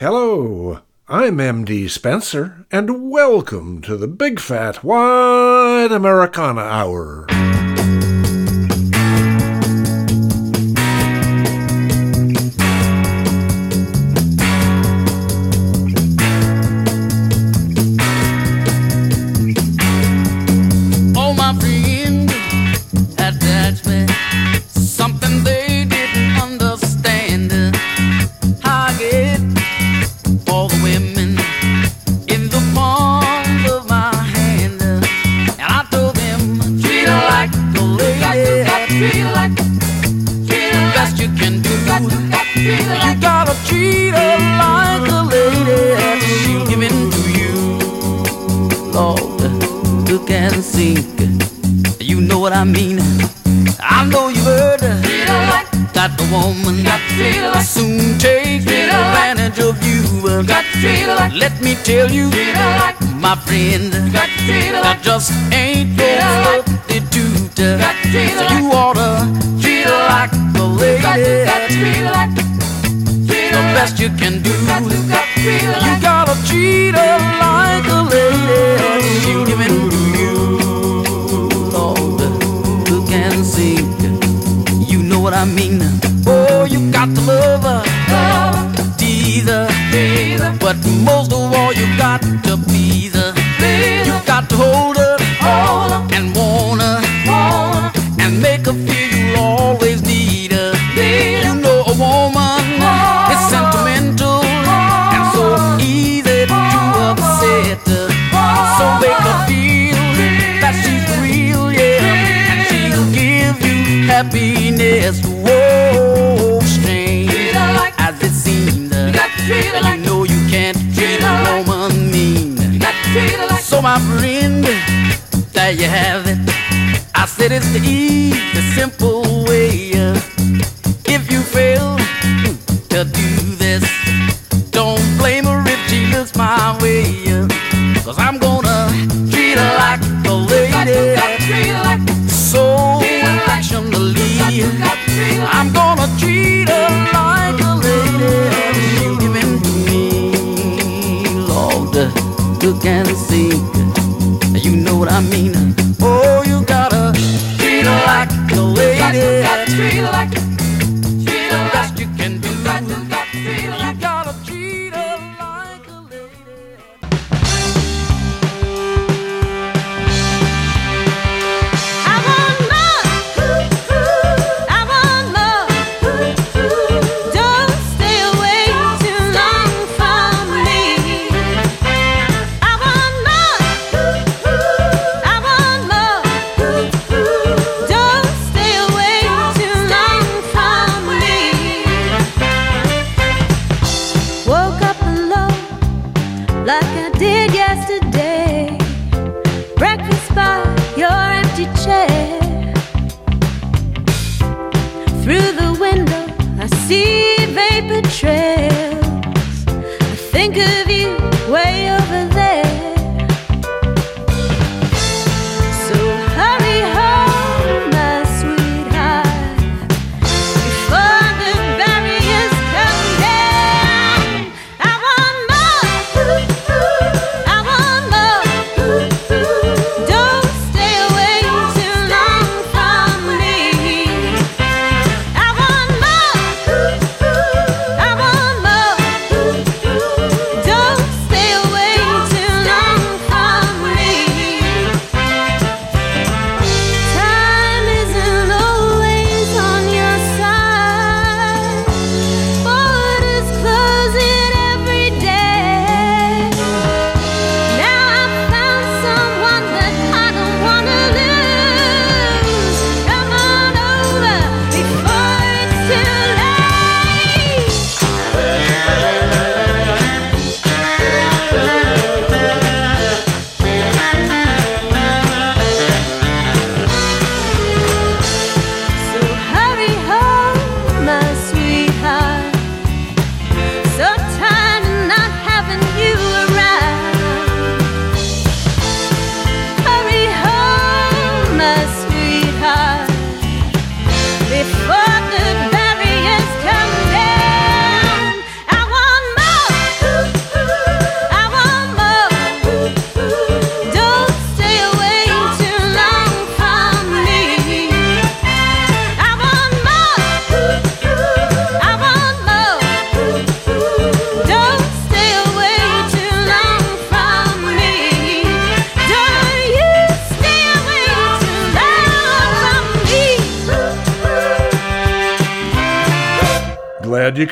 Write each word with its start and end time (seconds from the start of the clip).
Hello, 0.00 0.80
I'm 1.06 1.38
MD 1.38 1.88
Spenser, 1.88 2.66
and 2.72 3.12
welcome 3.12 3.80
to 3.82 3.96
the 3.96 4.08
Big 4.08 4.40
Fat 4.40 4.82
Wide 4.82 5.92
Americana 5.92 6.62
Hour. 6.62 7.28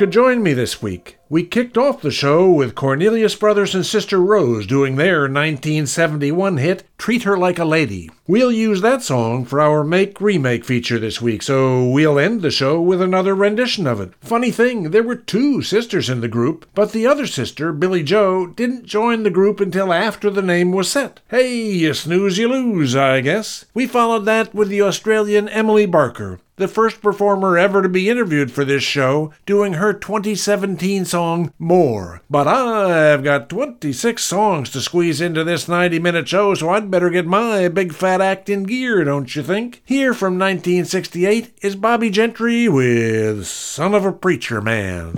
Could 0.02 0.10
join 0.10 0.42
me 0.42 0.52
this 0.52 0.82
week. 0.82 1.16
We 1.28 1.44
kicked 1.44 1.78
off 1.78 2.02
the 2.02 2.10
show 2.10 2.50
with 2.50 2.74
Cornelius 2.74 3.36
Brothers 3.36 3.72
and 3.72 3.86
Sister 3.86 4.20
Rose 4.20 4.66
doing 4.66 4.96
their 4.96 5.28
1971 5.28 6.56
hit, 6.56 6.82
Treat 6.98 7.22
Her 7.22 7.38
Like 7.38 7.60
a 7.60 7.64
Lady. 7.64 8.10
We'll 8.28 8.52
use 8.52 8.82
that 8.82 9.02
song 9.02 9.44
for 9.44 9.60
our 9.60 9.82
Make 9.82 10.20
Remake 10.20 10.64
feature 10.64 11.00
this 11.00 11.20
week, 11.20 11.42
so 11.42 11.84
we'll 11.84 12.20
end 12.20 12.40
the 12.40 12.52
show 12.52 12.80
with 12.80 13.02
another 13.02 13.34
rendition 13.34 13.84
of 13.84 14.00
it. 14.00 14.12
Funny 14.20 14.52
thing, 14.52 14.92
there 14.92 15.02
were 15.02 15.16
two 15.16 15.60
sisters 15.60 16.08
in 16.08 16.20
the 16.20 16.28
group, 16.28 16.64
but 16.72 16.92
the 16.92 17.04
other 17.04 17.26
sister, 17.26 17.72
Billy 17.72 18.04
Joe, 18.04 18.46
didn't 18.46 18.86
join 18.86 19.24
the 19.24 19.30
group 19.30 19.58
until 19.58 19.92
after 19.92 20.30
the 20.30 20.40
name 20.40 20.70
was 20.70 20.88
set. 20.88 21.18
Hey, 21.30 21.62
you 21.62 21.94
snooze, 21.94 22.38
you 22.38 22.46
lose, 22.46 22.94
I 22.94 23.22
guess. 23.22 23.64
We 23.74 23.88
followed 23.88 24.24
that 24.26 24.54
with 24.54 24.68
the 24.68 24.82
Australian 24.82 25.48
Emily 25.48 25.86
Barker 25.86 26.38
the 26.62 26.68
first 26.68 27.02
performer 27.02 27.58
ever 27.58 27.82
to 27.82 27.88
be 27.88 28.08
interviewed 28.08 28.52
for 28.52 28.64
this 28.64 28.84
show, 28.84 29.32
doing 29.46 29.74
her 29.74 29.92
2017 29.92 31.04
song 31.04 31.52
More. 31.58 32.22
But 32.30 32.46
I've 32.46 33.24
got 33.24 33.48
26 33.48 34.22
songs 34.22 34.70
to 34.70 34.80
squeeze 34.80 35.20
into 35.20 35.42
this 35.42 35.66
90 35.66 35.98
minute 35.98 36.28
show, 36.28 36.54
so 36.54 36.70
I'd 36.70 36.90
better 36.90 37.10
get 37.10 37.26
my 37.26 37.66
big 37.68 37.92
fat 37.92 38.20
act 38.22 38.48
in 38.48 38.62
gear, 38.62 39.04
don't 39.04 39.34
you 39.34 39.42
think? 39.42 39.82
Here 39.84 40.14
from 40.14 40.38
1968 40.38 41.58
is 41.60 41.76
Bobbie 41.76 42.10
Gentry 42.10 42.68
with 42.68 43.46
Son 43.46 43.94
of 43.94 44.04
a 44.04 44.12
Preacher 44.12 44.60
Man. 44.60 45.12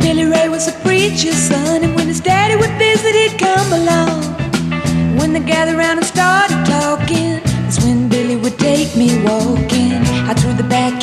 Billy 0.00 0.24
Ray 0.24 0.48
was 0.48 0.68
a 0.68 0.72
preacher's 0.82 1.36
son, 1.36 1.84
and 1.84 1.94
when 1.94 2.08
his 2.08 2.20
daddy 2.20 2.56
would 2.56 2.70
visit, 2.78 3.14
he'd 3.14 3.38
come 3.38 3.72
along. 3.72 4.22
When 5.18 5.32
they 5.32 5.40
gathered 5.40 5.76
around 5.76 5.98
and 5.98 6.06
started 6.06 6.64
talking, 6.66 7.40
that's 7.44 7.78
when 7.84 8.08
Billy 8.08 8.36
would 8.36 8.58
take 8.58 8.96
me 8.96 9.22
walking. 9.22 9.71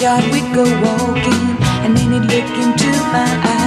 Backyard 0.09 0.33
we'd 0.33 0.53
go 0.55 0.63
walking, 0.63 1.45
and 1.85 1.95
then 1.95 2.11
he'd 2.11 2.21
look 2.21 2.49
into 2.57 2.89
my 3.11 3.41
eyes. 3.45 3.58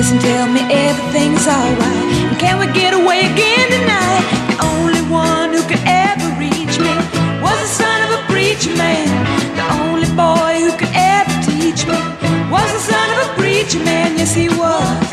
Kiss 0.00 0.12
and 0.12 0.20
tell 0.20 0.46
me 0.46 0.60
everything's 0.72 1.46
alright. 1.46 2.38
Can 2.38 2.58
we 2.58 2.66
get 2.72 2.94
away 2.94 3.20
again 3.30 3.66
tonight? 3.76 4.24
The 4.48 4.56
only 4.72 5.02
one 5.10 5.52
who 5.52 5.62
could 5.68 5.82
ever 5.84 6.28
reach 6.38 6.74
me 6.84 6.94
was 7.44 7.56
the 7.64 7.70
son 7.80 7.98
of 8.06 8.10
a 8.18 8.22
preacher 8.32 8.74
man. 8.76 9.08
The 9.56 9.66
only 9.82 10.10
boy 10.16 10.52
who 10.64 10.72
could 10.78 10.94
ever 10.94 11.34
teach 11.44 11.86
me 11.86 11.98
was 12.50 12.68
the 12.76 12.82
son 12.90 13.06
of 13.14 13.18
a 13.26 13.34
preacher 13.40 13.82
man. 13.84 14.16
Yes, 14.16 14.34
he 14.34 14.48
was. 14.48 15.09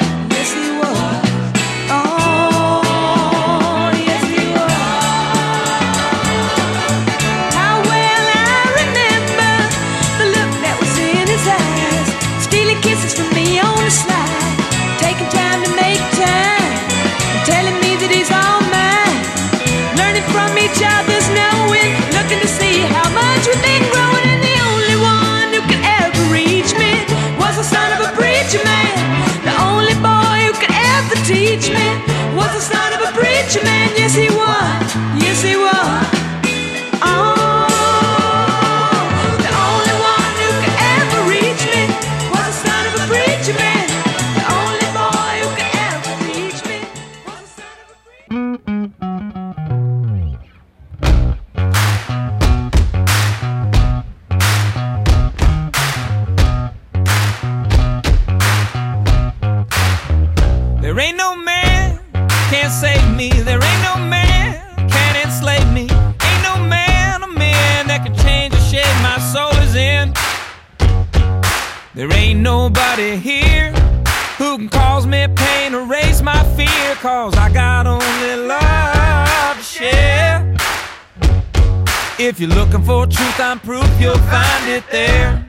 If 82.37 82.41
you're 82.41 82.51
looking 82.51 82.83
for 82.83 83.07
truth, 83.07 83.39
I'm 83.39 83.59
proof 83.59 83.89
you'll 83.99 84.15
find 84.29 84.69
it 84.69 84.83
there. 84.91 85.43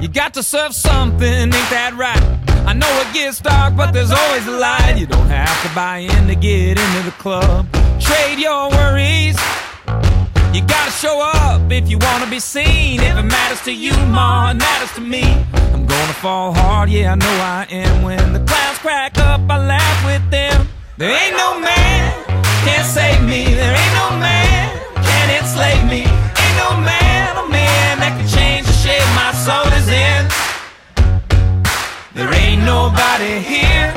You 0.00 0.08
got 0.08 0.34
to 0.34 0.42
serve 0.42 0.74
something, 0.74 1.32
ain't 1.32 1.70
that 1.70 1.94
right? 1.94 2.20
I 2.66 2.72
know 2.72 2.90
it 3.02 3.14
gets 3.14 3.40
dark, 3.40 3.76
but 3.76 3.92
there's 3.92 4.10
always 4.10 4.48
a 4.48 4.58
light. 4.58 4.96
You 4.96 5.06
don't 5.06 5.28
have 5.28 5.62
to 5.62 5.72
buy 5.76 5.98
in 5.98 6.26
to 6.26 6.34
get 6.34 6.70
into 6.70 7.02
the 7.04 7.14
club. 7.20 7.70
Trade 8.00 8.40
your 8.40 8.68
worries. 8.70 9.38
You 10.52 10.66
gotta 10.66 10.90
show 10.90 11.22
up 11.22 11.70
if 11.70 11.88
you 11.88 11.98
wanna 11.98 12.28
be 12.28 12.40
seen. 12.40 12.98
If 12.98 13.16
it 13.16 13.22
matters 13.22 13.62
to 13.62 13.72
you, 13.72 13.94
ma, 14.10 14.50
it 14.50 14.54
matters 14.54 14.92
to 14.96 15.00
me. 15.00 15.22
I'm 15.72 15.86
gonna 15.86 16.14
fall 16.14 16.52
hard, 16.52 16.90
yeah, 16.90 17.12
I 17.12 17.14
know 17.14 17.36
I 17.46 17.64
am. 17.70 18.02
When 18.02 18.32
the 18.32 18.40
clouds 18.40 18.78
crack 18.80 19.18
up, 19.18 19.40
I 19.48 19.64
laugh 19.64 20.04
with 20.04 20.28
them. 20.32 20.66
There 20.98 21.10
ain't 21.10 21.36
no 21.36 21.60
man 21.60 22.21
can 22.64 22.84
save 22.84 23.22
me. 23.22 23.44
There 23.44 23.74
ain't 23.74 23.94
no 23.94 24.08
man 24.18 24.70
can 24.94 25.26
enslave 25.38 25.84
me. 25.90 26.02
Ain't 26.06 26.56
no 26.62 26.70
man, 26.78 27.36
a 27.36 27.46
man 27.48 27.98
that 27.98 28.14
can 28.18 28.28
change 28.28 28.66
the 28.66 28.76
shape 28.84 29.02
my 29.18 29.32
soul 29.34 29.66
is 29.80 29.88
in. 29.90 30.22
There 32.14 32.32
ain't 32.32 32.62
nobody 32.62 33.40
here 33.40 33.90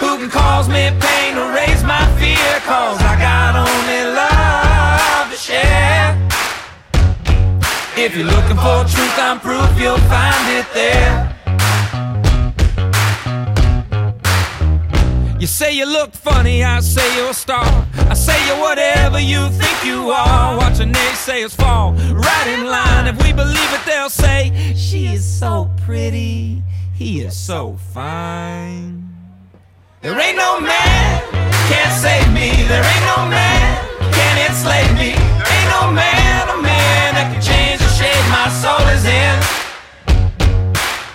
who 0.00 0.16
can 0.18 0.30
cause 0.30 0.68
me 0.68 0.88
pain 0.96 1.36
or 1.36 1.52
raise 1.52 1.82
my 1.84 2.04
fear. 2.16 2.52
Cause 2.64 2.98
I 3.02 3.14
got 3.20 3.52
only 3.56 4.02
love 4.16 5.26
to 5.32 5.36
share. 5.36 6.16
If 7.96 8.16
you're 8.16 8.26
looking 8.26 8.56
for 8.56 8.80
truth, 8.88 9.16
I'm 9.18 9.40
proof 9.40 9.70
you'll 9.78 10.00
find 10.08 10.44
it 10.56 10.66
there. 10.72 11.39
You 15.40 15.46
say 15.46 15.72
you 15.72 15.86
look 15.86 16.12
funny, 16.12 16.62
I 16.62 16.80
say 16.80 17.16
you're 17.16 17.30
a 17.30 17.32
star. 17.32 17.64
I 18.10 18.12
say 18.12 18.36
you're 18.46 18.60
whatever 18.60 19.18
you 19.18 19.48
think 19.48 19.86
you 19.86 20.10
are. 20.10 20.58
Watching 20.58 20.92
naysayers 20.92 21.56
fall 21.56 21.94
right 21.94 22.46
in 22.46 22.66
line. 22.66 23.06
If 23.06 23.16
we 23.24 23.32
believe 23.32 23.72
it, 23.72 23.80
they'll 23.86 24.10
say, 24.10 24.52
She 24.76 25.06
is 25.06 25.24
so 25.24 25.70
pretty, 25.78 26.62
he 26.92 27.22
is 27.22 27.34
so 27.34 27.78
fine. 27.94 29.08
There 30.02 30.12
ain't 30.20 30.36
no 30.36 30.60
man 30.60 31.22
can 31.72 31.90
save 31.98 32.30
me. 32.34 32.50
There 32.68 32.84
ain't 32.84 33.06
no 33.16 33.24
man 33.26 33.88
can 34.12 34.50
enslave 34.50 34.92
me. 34.92 35.16
Ain't 35.16 35.70
no 35.80 35.90
man, 35.90 36.50
a 36.50 36.60
man 36.60 37.14
that 37.16 37.32
can 37.32 37.40
change 37.40 37.80
the 37.80 37.88
shape 37.96 38.28
my 38.28 38.50
soul 38.60 38.86
is 38.92 39.06
in. 39.08 39.40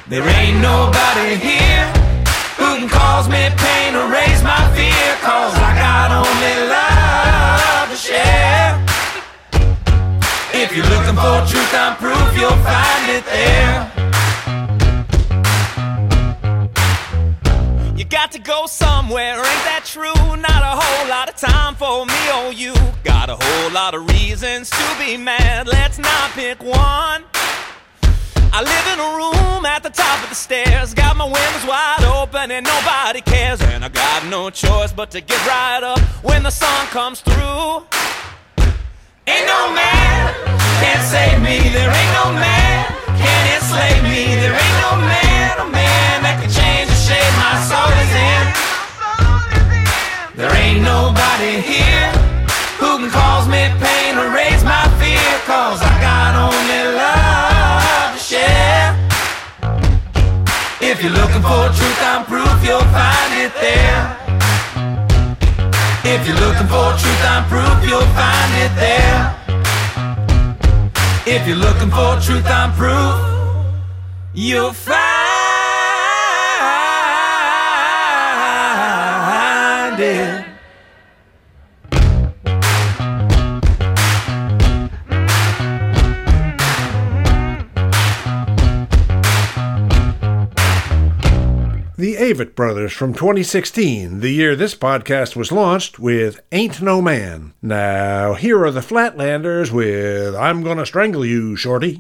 There 0.10 0.28
ain't 0.28 0.60
nobody 0.62 1.36
here 1.36 1.95
can 2.78 2.90
cause 2.90 3.30
me 3.30 3.50
pain 3.58 3.96
or 3.96 4.08
raise 4.12 4.44
my 4.44 4.64
fear 4.76 5.08
Cause 5.22 5.56
I 5.56 5.72
got 5.80 6.12
only 6.12 6.56
love 6.76 7.90
to 7.90 7.96
share. 7.96 8.86
If 10.54 10.76
you're 10.76 10.86
looking 10.86 11.16
for 11.16 11.38
truth, 11.50 11.74
I'm 11.74 11.96
proof 11.98 12.38
you'll 12.38 12.62
find 12.72 13.06
it 13.18 13.26
there. 13.26 13.92
You 17.98 18.06
got 18.06 18.32
to 18.34 18.40
go 18.40 18.68
somewhere, 18.68 19.38
ain't 19.38 19.66
that 19.66 19.84
true? 19.86 20.14
Not 20.14 20.62
a 20.62 20.76
whole 20.82 21.10
lot 21.10 21.30
of 21.30 21.36
time 21.36 21.76
for 21.76 22.06
me 22.06 22.22
or 22.38 22.54
you. 22.54 22.74
Got 23.04 23.30
a 23.30 23.38
whole 23.40 23.72
lot 23.72 23.96
of 23.96 24.08
reasons 24.12 24.70
to 24.70 24.96
be 25.00 25.18
mad 25.18 25.68
Let's 25.68 25.98
not 25.98 26.32
pick 26.32 26.62
one. 26.62 27.24
I 28.56 28.64
live 28.64 28.88
in 28.88 29.00
a 29.04 29.10
room 29.20 29.66
at 29.66 29.84
the 29.84 29.90
top 29.90 30.24
of 30.24 30.30
the 30.30 30.36
stairs. 30.36 30.94
Got 30.94 31.18
my 31.18 31.26
windows 31.26 31.68
wide 31.68 32.08
open 32.08 32.56
and 32.56 32.64
nobody 32.64 33.20
cares. 33.20 33.60
And 33.60 33.84
I 33.84 33.90
got 33.90 34.24
no 34.32 34.50
choice 34.50 34.94
but 34.94 35.12
to 35.12 35.20
get 35.20 35.36
right 35.46 35.84
up 35.84 36.00
when 36.24 36.42
the 36.44 36.50
sun 36.50 36.88
comes 36.88 37.20
through. 37.20 37.84
Ain't 39.28 39.44
no 39.44 39.76
man 39.76 40.32
can 40.80 41.04
save 41.04 41.44
me. 41.44 41.68
There 41.76 41.92
ain't 41.92 42.14
no 42.16 42.32
man 42.32 42.96
can 43.20 43.44
enslave 43.60 44.00
me. 44.08 44.24
There 44.40 44.56
ain't 44.56 44.80
no 44.88 45.04
man, 45.04 45.52
a 45.60 45.68
man 45.68 46.24
that 46.24 46.40
can 46.40 46.48
change 46.48 46.88
the 46.88 46.96
shape 46.96 47.36
my 47.36 47.60
soul 47.60 47.92
is 48.08 48.14
in. 48.16 48.44
There 50.40 50.56
ain't 50.64 50.80
nobody 50.80 51.60
here 51.60 52.08
who 52.80 53.04
can 53.04 53.12
cause 53.12 53.52
me 53.52 53.68
pain 53.84 54.16
or 54.16 54.32
raise 54.32 54.64
my 54.64 54.88
fear. 54.96 55.28
Cause 55.44 55.84
I 55.84 55.92
got 56.00 56.40
only 56.40 56.96
love 56.96 57.15
If 58.28 58.34
you're 61.04 61.12
looking 61.12 61.44
for 61.44 61.70
truth, 61.70 62.02
I'm 62.02 62.26
proof 62.26 62.66
you'll 62.66 62.80
find 62.80 63.34
it 63.40 63.54
there. 63.62 64.18
If 66.04 66.28
you're 66.28 66.38
looking 66.38 66.66
for 66.66 66.98
truth, 66.98 67.22
I'm 67.24 67.46
proof 67.48 67.88
you'll 67.88 68.02
find 68.02 68.52
it 68.64 68.74
there. 68.80 69.36
If 71.28 71.48
you're 71.48 71.58
looking 71.58 71.92
for 71.92 72.20
truth, 72.20 72.48
I'm 72.48 72.74
proof 72.74 73.22
you'll 74.34 74.74
find 74.74 74.96
it. 80.00 80.55
The 92.16 92.34
Avett 92.34 92.56
Brothers 92.56 92.94
from 92.94 93.14
2016, 93.14 94.22
the 94.22 94.30
year 94.30 94.56
this 94.56 94.74
podcast 94.74 95.36
was 95.36 95.52
launched, 95.52 96.00
with 96.00 96.40
Ain't 96.54 96.82
No 96.82 97.02
Man. 97.02 97.54
Now, 97.62 98.36
here 98.36 98.64
are 98.64 98.72
the 98.72 98.80
Flatlanders 98.80 99.70
with 99.70 100.34
I'm 100.34 100.64
Gonna 100.64 100.86
Strangle 100.86 101.26
You, 101.26 101.58
Shorty. 101.58 102.00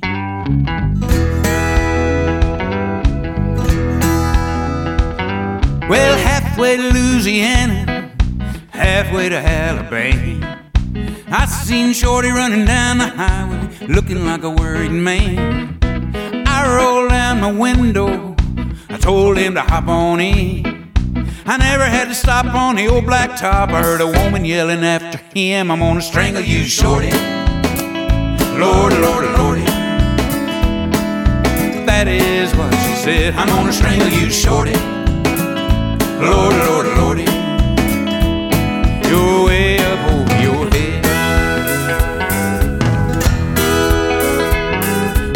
Well, 5.89 6.17
halfway 6.17 6.77
to 6.77 6.93
Louisiana, 6.93 8.15
halfway 8.69 9.27
to 9.27 9.36
Alabama. 9.36 10.62
I 11.27 11.45
seen 11.45 11.91
Shorty 11.91 12.29
running 12.29 12.63
down 12.63 13.00
the 13.00 13.07
highway, 13.07 13.69
looking 13.88 14.24
like 14.24 14.43
a 14.43 14.50
worried 14.50 14.91
man. 14.91 15.77
I 16.48 16.74
rolled 16.77 17.10
down 17.10 17.41
my 17.41 17.51
window, 17.51 18.34
I 18.95 18.97
told 18.97 19.37
him 19.37 19.55
to 19.55 19.61
hop 19.61 19.89
on 19.89 20.21
in. 20.21 20.89
I 21.45 21.57
never 21.57 21.83
had 21.83 22.07
to 22.07 22.15
stop 22.15 22.45
on 22.45 22.77
the 22.77 22.87
old 22.87 23.05
black 23.05 23.37
top. 23.37 23.71
I 23.71 23.83
heard 23.83 23.99
a 23.99 24.07
woman 24.07 24.45
yelling 24.45 24.85
after 24.85 25.17
him, 25.37 25.69
I'm 25.69 25.79
gonna 25.79 26.01
strangle 26.01 26.41
you, 26.41 26.63
Shorty. 26.63 27.11
Lordy, 28.57 28.95
Lordy, 28.95 29.27
Lordy. 29.37 29.65
That 31.85 32.07
is 32.07 32.55
what 32.55 32.71
she 32.73 32.95
said, 32.95 33.33
I'm 33.33 33.49
gonna 33.49 33.73
strangle 33.73 34.07
you, 34.07 34.31
Shorty. 34.31 34.71
Lordy, 36.23 36.57
Lordy, 36.65 36.95
Lordy. 36.95 37.25
You're 39.09 39.45
way 39.45 39.77
up 39.79 39.99
over 40.13 40.41
your 40.41 40.69
head. 40.71 41.03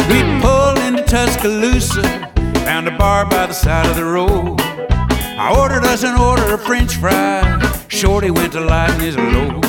We 0.08 0.22
pulled 0.40 0.78
into 0.78 1.02
Tuscaloosa, 1.04 2.29
found 2.80 2.94
a 2.94 2.98
bar 2.98 3.26
by 3.26 3.46
the 3.46 3.52
side 3.52 3.84
of 3.86 3.94
the 3.94 4.04
road. 4.04 4.58
I 4.58 5.54
ordered 5.58 5.84
us 5.84 6.02
an 6.02 6.18
order 6.18 6.54
of 6.54 6.62
French 6.62 6.96
fries. 6.96 7.84
Shorty 7.88 8.30
went 8.30 8.54
to 8.54 8.60
lighten 8.60 9.00
his 9.00 9.18
load. 9.18 9.62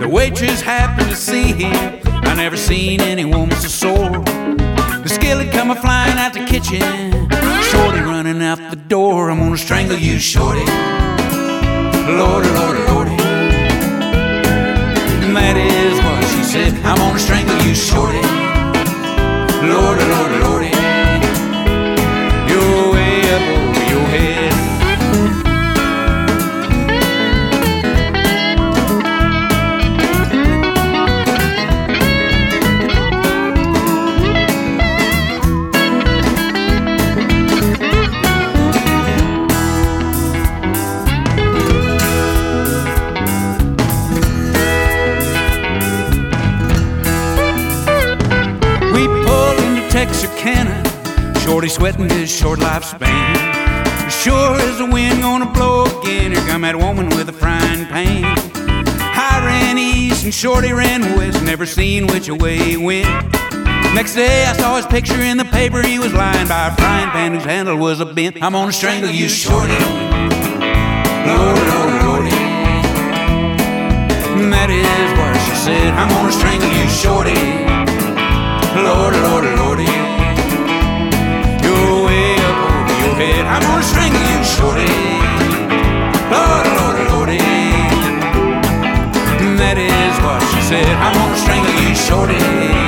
The 0.00 0.08
waitress 0.08 0.60
happened 0.60 1.10
to 1.10 1.16
see 1.16 1.52
him. 1.52 2.00
I 2.04 2.34
never 2.34 2.56
seen 2.56 3.00
any 3.00 3.24
woman 3.24 3.56
so 3.56 3.66
sore. 3.68 4.22
The 4.22 5.08
skillet 5.08 5.50
come 5.50 5.72
a 5.72 5.74
flying 5.74 6.16
out 6.16 6.32
the 6.32 6.44
kitchen. 6.44 6.80
Shorty 7.70 8.00
running 8.00 8.40
out 8.40 8.58
the 8.70 8.76
door. 8.76 9.30
I'm 9.30 9.40
gonna 9.40 9.56
strangle 9.56 9.98
you, 9.98 10.20
Shorty. 10.20 10.64
Lordy, 12.20 12.48
oh, 12.50 12.58
Lordy, 12.58 12.82
oh, 12.82 12.94
Lordy. 12.94 13.16
And 15.24 15.34
that 15.34 15.56
is 15.56 15.98
what 16.04 16.22
she 16.32 16.44
said. 16.44 16.72
I'm 16.84 16.98
gonna 16.98 17.18
strangle 17.18 17.58
you, 17.66 17.74
Shorty. 17.74 18.20
Oh, 18.22 18.38
Lordy, 19.72 20.04
Lordy, 20.04 20.38
Lordy. 20.44 20.57
Shorty 51.58 51.70
sweating 51.70 52.08
his 52.08 52.30
short 52.30 52.60
lifespan. 52.60 53.34
Sure 54.08 54.54
as 54.60 54.78
the 54.78 54.86
wind 54.86 55.22
gonna 55.22 55.52
blow 55.52 55.86
again, 55.86 56.30
here 56.30 56.46
come 56.46 56.60
that 56.60 56.76
woman 56.76 57.08
with 57.08 57.28
a 57.30 57.32
frying 57.32 57.84
pan. 57.86 58.22
I 58.54 59.42
ran 59.44 59.76
east 59.76 60.22
and 60.22 60.32
Shorty 60.32 60.72
ran 60.72 61.16
west, 61.16 61.42
never 61.42 61.66
seen 61.66 62.06
which 62.06 62.30
way 62.30 62.58
he 62.58 62.76
went. 62.76 63.08
Next 63.92 64.14
day 64.14 64.44
I 64.44 64.52
saw 64.52 64.76
his 64.76 64.86
picture 64.86 65.20
in 65.20 65.36
the 65.36 65.46
paper, 65.46 65.82
he 65.82 65.98
was 65.98 66.12
lying 66.14 66.46
by 66.46 66.68
a 66.68 66.76
frying 66.76 67.10
pan 67.10 67.34
whose 67.34 67.42
handle 67.42 67.76
was 67.76 67.98
a 67.98 68.06
bent. 68.06 68.40
I'm 68.40 68.52
gonna 68.52 68.70
strangle 68.70 69.10
you, 69.10 69.28
Shorty. 69.28 69.74
Oh, 69.74 70.14
Lordy, 71.26 71.64
Lordy, 71.74 71.98
Lordy. 72.06 72.36
And 74.38 74.52
that 74.52 74.70
is 74.70 75.10
what 75.18 75.34
she 75.42 75.56
said, 75.56 75.92
I'm 75.94 76.08
gonna 76.08 76.30
strangle 76.30 76.70
you, 76.70 76.86
Shorty. 76.88 77.34
Lordy, 78.78 79.18
Lordy, 79.18 79.18
oh, 79.24 79.27
shorty. 92.08 92.87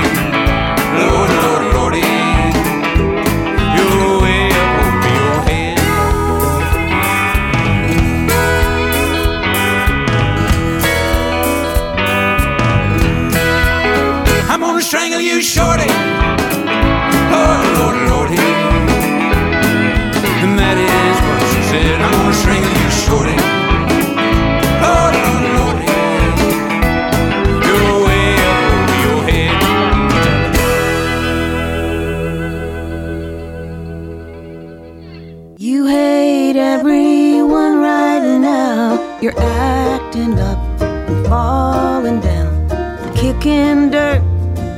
Kicking 43.41 43.91
dirt 43.91 44.21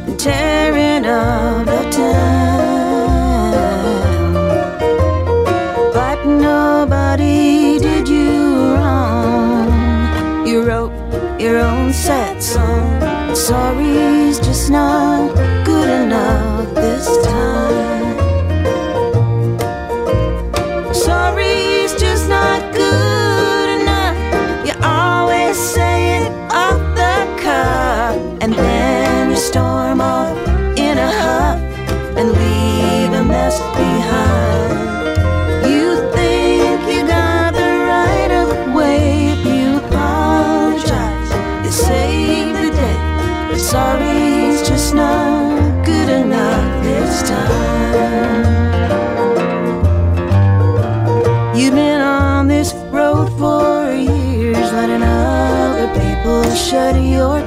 and 0.06 0.18
tearing 0.18 1.04
up 1.04 1.66
the 1.66 1.90
town. 1.90 3.12
But 5.92 6.24
nobody 6.24 7.80
did 7.80 8.08
you 8.08 8.74
wrong. 8.74 10.46
You 10.46 10.62
wrote 10.62 10.92
your 11.40 11.58
own 11.58 11.92
sad 11.92 12.40
song. 12.42 13.34
Sorry's 13.34 14.38
just 14.38 14.70
not 14.70 15.01
shed 56.72 57.04
your 57.04 57.41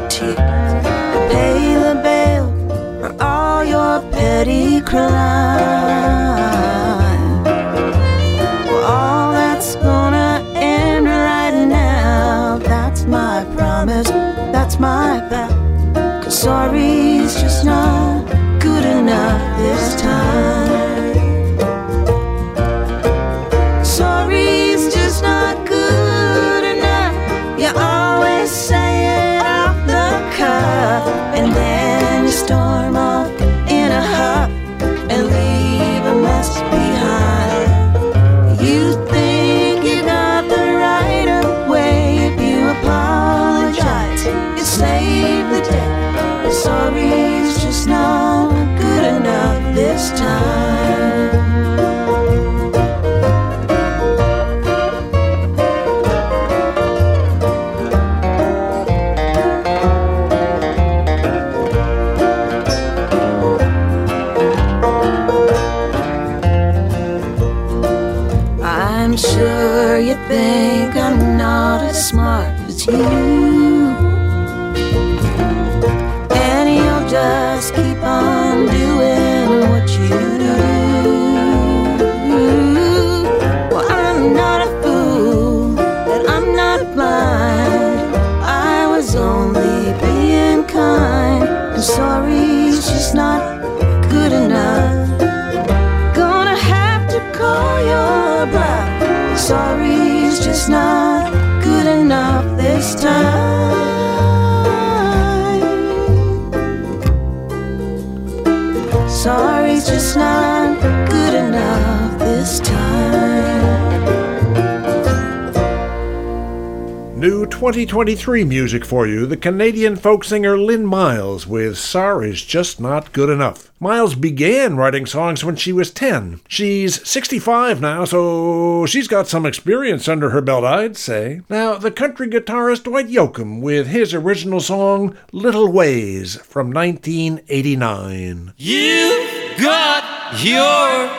2023 118.05 118.43
music 118.43 118.85
for 118.85 119.07
you 119.07 119.25
the 119.25 119.35
Canadian 119.35 119.95
folk 119.95 120.23
singer 120.23 120.59
Lynn 120.59 120.85
Miles 120.85 121.47
with 121.47 121.75
Sorry's 121.75 122.43
Just 122.43 122.79
Not 122.79 123.11
Good 123.13 123.31
Enough. 123.31 123.71
Miles 123.79 124.13
began 124.13 124.77
writing 124.77 125.07
songs 125.07 125.43
when 125.43 125.55
she 125.55 125.73
was 125.73 125.89
10. 125.89 126.39
She's 126.47 127.07
65 127.09 127.81
now, 127.81 128.05
so 128.05 128.85
she's 128.85 129.07
got 129.07 129.27
some 129.27 129.43
experience 129.43 130.07
under 130.07 130.29
her 130.29 130.41
belt, 130.41 130.63
I'd 130.63 130.95
say. 130.97 131.41
Now, 131.49 131.79
the 131.79 131.89
country 131.89 132.27
guitarist 132.27 132.83
Dwight 132.83 133.07
Yoakam 133.07 133.59
with 133.59 133.87
his 133.87 134.13
original 134.13 134.59
song 134.59 135.17
Little 135.31 135.71
Ways 135.71 136.35
from 136.35 136.71
1989. 136.71 138.53
You 138.55 139.27
got 139.57 140.43
your 140.43 141.09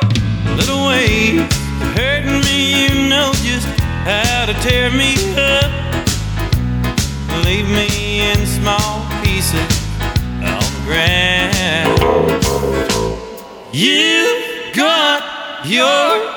little 0.55 0.87
way 0.87 1.39
of 1.41 1.53
hurting 1.97 2.43
me. 2.43 2.87
You 2.87 3.09
know 3.09 3.33
just 3.35 3.67
how 4.07 4.47
to 4.47 4.55
tear 4.63 4.93
me 4.93 5.17
up. 5.35 5.86
Leave 7.45 7.69
me 7.69 8.21
in 8.33 8.47
small 8.47 9.05
pieces 9.23 9.73
on 10.43 10.61
the 10.75 10.83
ground. 10.85 11.99
You 13.73 14.71
got 14.75 15.23
your 15.65 16.37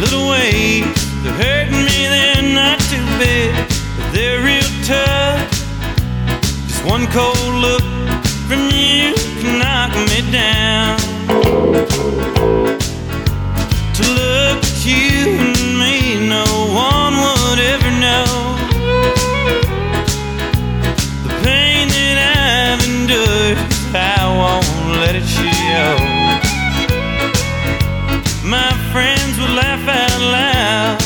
little 0.00 0.28
way 0.30 0.82
of 1.26 1.34
hurting 1.40 1.84
me. 1.88 2.08
They're 2.08 2.42
not 2.54 2.78
too 2.80 3.04
bad, 3.18 3.68
but 3.96 4.12
they're 4.12 4.40
real 4.42 4.70
tough. 4.84 5.50
Just 6.68 6.84
one 6.84 7.06
cold 7.08 7.54
look 7.54 7.82
from 8.46 8.70
you 8.70 9.14
can 9.40 9.58
knock 9.58 9.92
me 10.10 10.20
down. 10.30 10.98
To 13.94 14.02
look 14.12 14.62
at 14.62 14.86
you 14.86 15.53
My 28.60 28.72
friends 28.92 29.34
would 29.40 29.50
laugh 29.50 29.84
out 29.88 30.20
loud 30.38 30.98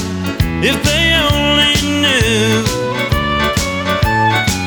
if 0.70 0.76
they 0.88 1.04
only 1.32 1.76
knew 2.02 2.60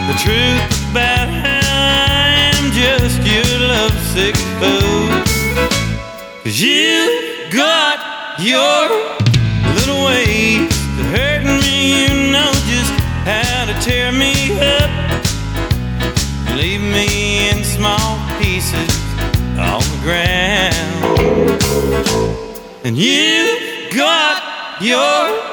the 0.09 0.15
truth 0.25 0.65
about 0.89 1.27
how 1.45 1.61
I 1.61 2.49
am 2.49 2.63
just 2.81 3.19
your 3.33 3.49
lovesick 3.73 4.35
fool. 4.57 5.09
Cause 6.43 6.59
you 6.59 7.49
got 7.51 7.99
your 8.39 8.81
little 9.77 10.01
ways 10.07 10.73
of 10.99 11.05
hurting 11.15 11.57
me. 11.65 11.77
You 12.01 12.31
know 12.33 12.51
just 12.73 12.93
how 13.29 13.65
to 13.69 13.75
tear 13.85 14.11
me 14.11 14.33
up. 14.57 14.91
Leave 16.57 16.81
me 16.81 17.51
in 17.51 17.63
small 17.63 18.17
pieces 18.39 18.91
on 19.69 19.83
the 19.93 19.99
ground. 20.01 21.00
And 22.83 22.97
you 22.97 23.89
got 23.95 24.81
your 24.81 25.50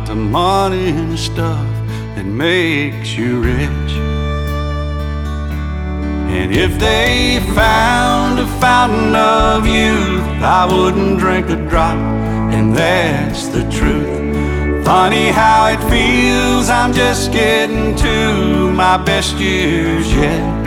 not 0.00 0.08
the 0.08 0.14
money 0.14 0.88
and 0.88 1.12
the 1.12 1.18
stuff 1.18 1.66
that 2.14 2.24
makes 2.24 3.16
you 3.16 3.40
rich. 3.40 3.92
And 6.30 6.54
if 6.54 6.78
they 6.78 7.40
found 7.54 8.38
a 8.38 8.46
fountain 8.60 9.14
of 9.14 9.66
youth, 9.66 10.42
I 10.42 10.66
wouldn't 10.70 11.18
drink 11.18 11.50
a 11.50 11.56
drop, 11.68 11.98
and 12.54 12.74
that's 12.74 13.48
the 13.48 13.68
truth. 13.70 14.84
Funny 14.84 15.28
how 15.28 15.66
it 15.66 15.80
feels, 15.90 16.70
I'm 16.70 16.92
just 16.92 17.32
getting 17.32 17.94
to 17.96 18.72
my 18.72 18.96
best 18.96 19.36
years 19.36 20.10
yet. 20.14 20.60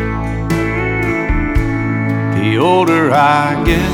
The 2.35 2.57
older 2.57 3.11
I 3.11 3.63
get, 3.63 3.93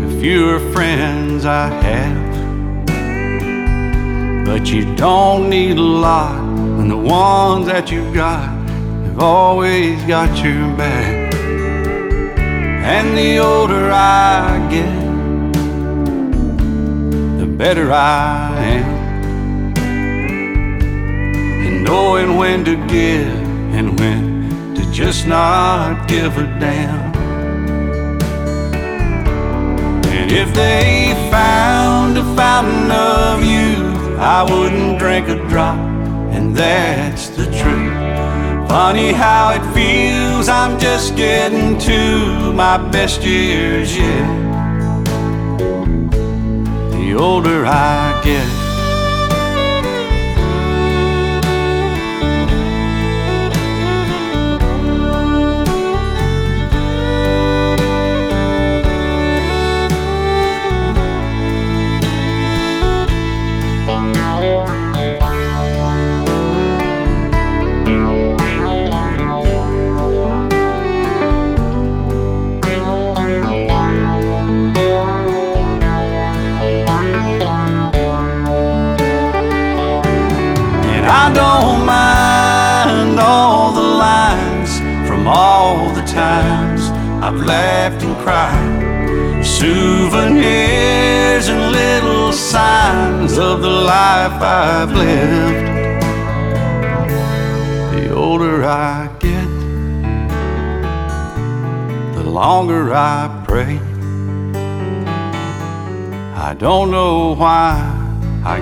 the 0.00 0.20
fewer 0.20 0.60
friends 0.72 1.44
I 1.44 1.68
have. 1.82 2.35
But 4.46 4.68
you 4.68 4.94
don't 4.94 5.50
need 5.50 5.76
a 5.76 5.82
lot 5.82 6.40
when 6.78 6.86
the 6.88 6.96
ones 6.96 7.66
that 7.66 7.90
you've 7.90 8.14
got 8.14 8.48
have 9.06 9.18
always 9.18 10.00
got 10.04 10.28
your 10.38 10.68
back. 10.76 11.34
And 12.94 13.18
the 13.18 13.38
older 13.38 13.90
I 13.90 14.56
get, 14.70 15.02
the 17.40 17.46
better 17.46 17.90
I 17.92 18.54
am. 18.56 19.76
And 21.66 21.82
knowing 21.82 22.36
when 22.36 22.64
to 22.66 22.76
give 22.86 23.34
and 23.74 23.98
when 23.98 24.74
to 24.76 24.92
just 24.92 25.26
not 25.26 26.06
give 26.06 26.38
a 26.38 26.44
damn. 26.60 27.12
And 30.06 30.30
if 30.30 30.54
they 30.54 31.14
found 31.32 32.16
a 32.16 32.24
fountain 32.36 32.92
of 32.92 33.44
youth, 33.44 33.65
I 34.18 34.42
wouldn't 34.42 34.98
drink 34.98 35.28
a 35.28 35.36
drop, 35.48 35.78
and 36.32 36.56
that's 36.56 37.28
the 37.28 37.44
truth. 37.44 38.68
Funny 38.68 39.12
how 39.12 39.50
it 39.50 39.74
feels, 39.74 40.48
I'm 40.48 40.78
just 40.78 41.16
getting 41.16 41.78
to 41.80 42.52
my 42.52 42.78
best 42.90 43.22
years 43.22 43.96
yet. 43.96 44.26
The 46.92 47.14
older 47.18 47.64
I 47.66 48.20
get. 48.24 48.65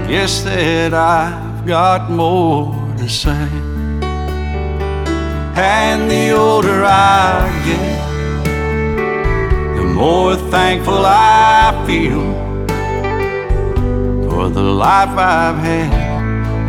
Guess 0.09 0.43
that 0.43 0.93
I've 0.93 1.67
got 1.67 2.11
more 2.11 2.75
to 2.99 3.09
say. 3.09 3.49
And 5.57 6.11
the 6.11 6.31
older 6.37 6.85
I 6.85 7.49
get, 7.65 8.45
the 9.77 9.85
more 9.85 10.37
thankful 10.37 11.03
I 11.07 11.85
feel 11.87 12.23
for 14.29 14.51
the 14.51 14.63
life 14.63 15.17
I've 15.17 15.57
had 15.57 15.93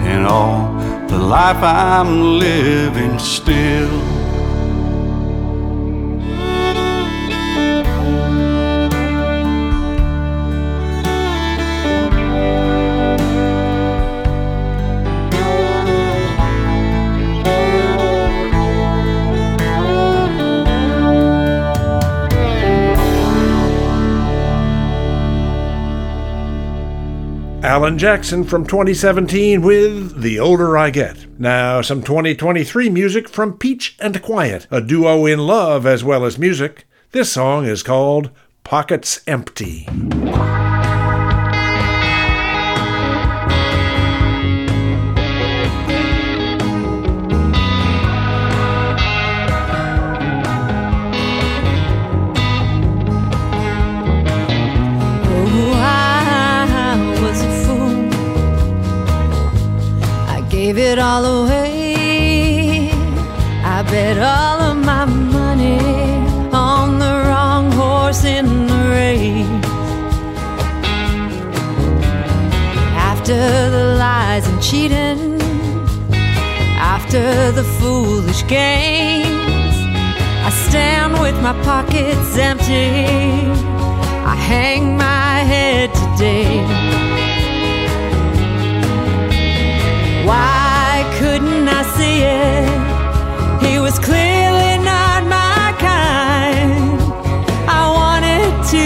and 0.08 0.26
all 0.26 0.74
the 1.10 1.17
life 1.17 1.62
I'm 1.62 2.39
living 2.39 3.19
still. 3.19 4.14
Alan 27.65 27.97
Jackson 27.97 28.43
from 28.43 28.67
2017 28.67 29.60
with 29.60 30.21
The 30.21 30.39
Older 30.39 30.78
I 30.78 30.91
Get. 30.91 31.25
Now, 31.39 31.82
some 31.82 32.04
2023 32.04 32.91
music 32.91 33.28
from 33.28 33.58
Peach 33.58 33.97
and 33.99 34.21
Quiet, 34.21 34.67
a 34.69 34.80
duo 34.80 35.25
in 35.25 35.39
love 35.39 35.88
as 35.88 36.04
well 36.04 36.25
as 36.25 36.38
music. 36.38 36.86
This 37.12 37.32
song 37.32 37.65
is 37.65 37.82
called 37.82 38.30
Pockets 38.63 39.21
Empty. 39.25 39.88
all 61.06 61.26
away. 61.26 62.89
I 63.76 63.78
bet 63.94 64.18
all 64.18 64.60
of 64.70 64.78
my 64.91 65.06
money 65.06 65.80
on 66.52 66.98
the 67.04 67.13
wrong 67.28 67.65
horse 67.72 68.24
in 68.38 68.46
the 68.72 68.82
race. 69.00 69.65
After 73.12 73.39
the 73.76 73.86
lies 74.04 74.46
and 74.50 74.60
cheating, 74.68 75.39
after 76.98 77.26
the 77.60 77.65
foolish 77.78 78.41
games, 78.48 79.76
I 80.48 80.52
stand 80.68 81.12
with 81.26 81.38
my 81.48 81.56
pockets 81.70 82.32
empty. 82.50 82.89
I 84.34 84.36
hang 84.52 84.98
my 84.98 85.34
head 85.52 85.88
today. 86.02 86.54
Why? 90.28 90.64
He 92.15 93.80
was 93.80 93.99
clearly 93.99 94.78
not 94.84 95.23
my 95.25 95.73
kind. 95.80 96.99
I 97.67 97.84
wanted 97.99 98.51
to 98.73 98.86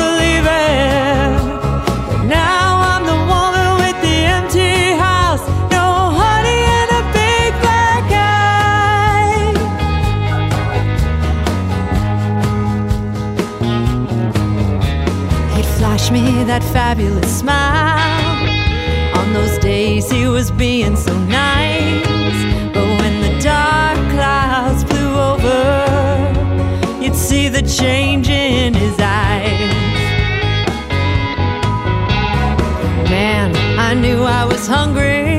believe 0.00 0.46
it. 0.46 1.32
But 2.08 2.22
now 2.24 2.66
I'm 2.90 3.04
the 3.12 3.18
woman 3.32 3.70
with 3.82 3.98
the 4.06 4.16
empty 4.36 4.94
house. 5.06 5.44
No 5.72 5.86
honey 6.20 6.62
and 6.78 6.90
a 7.00 7.02
big 7.18 7.50
black 7.64 8.06
eye. 8.12 9.54
He'd 15.56 15.70
flash 15.78 16.10
me 16.10 16.44
that 16.44 16.62
fabulous 16.62 17.30
smile. 17.40 18.38
On 19.18 19.26
those 19.32 19.58
days 19.58 20.10
he 20.10 20.26
was 20.28 20.50
being 20.52 20.96
so 20.96 21.12
nice. 21.24 21.79
Change 27.76 28.28
in 28.28 28.74
his 28.74 28.96
eyes. 28.98 29.60
Man, 33.08 33.54
I 33.78 33.94
knew 33.94 34.22
I 34.22 34.44
was 34.44 34.66
hungry, 34.66 35.36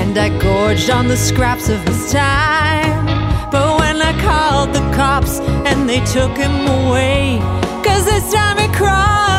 and 0.00 0.18
I 0.18 0.28
gorged 0.40 0.90
on 0.90 1.08
the 1.08 1.16
scraps 1.16 1.68
of 1.68 1.80
his 1.86 2.12
time. 2.12 3.06
But 3.50 3.78
when 3.78 4.00
I 4.00 4.12
called 4.22 4.74
the 4.74 4.84
cops 4.96 5.40
and 5.68 5.88
they 5.88 6.00
took 6.06 6.36
him 6.36 6.66
away, 6.66 7.38
cause 7.84 8.04
this 8.04 8.32
time 8.32 8.58
he 8.58 8.68
crossed 8.74 9.31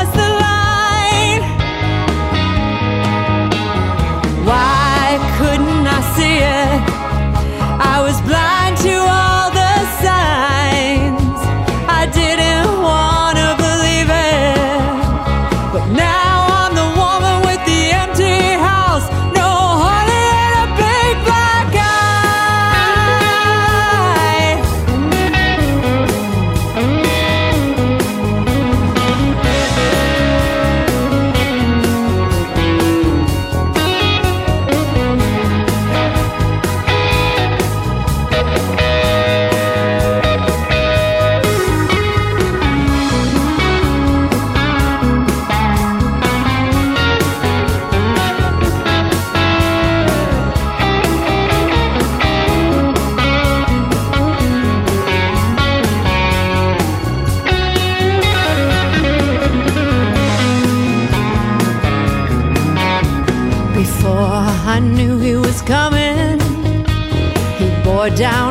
down 68.15 68.42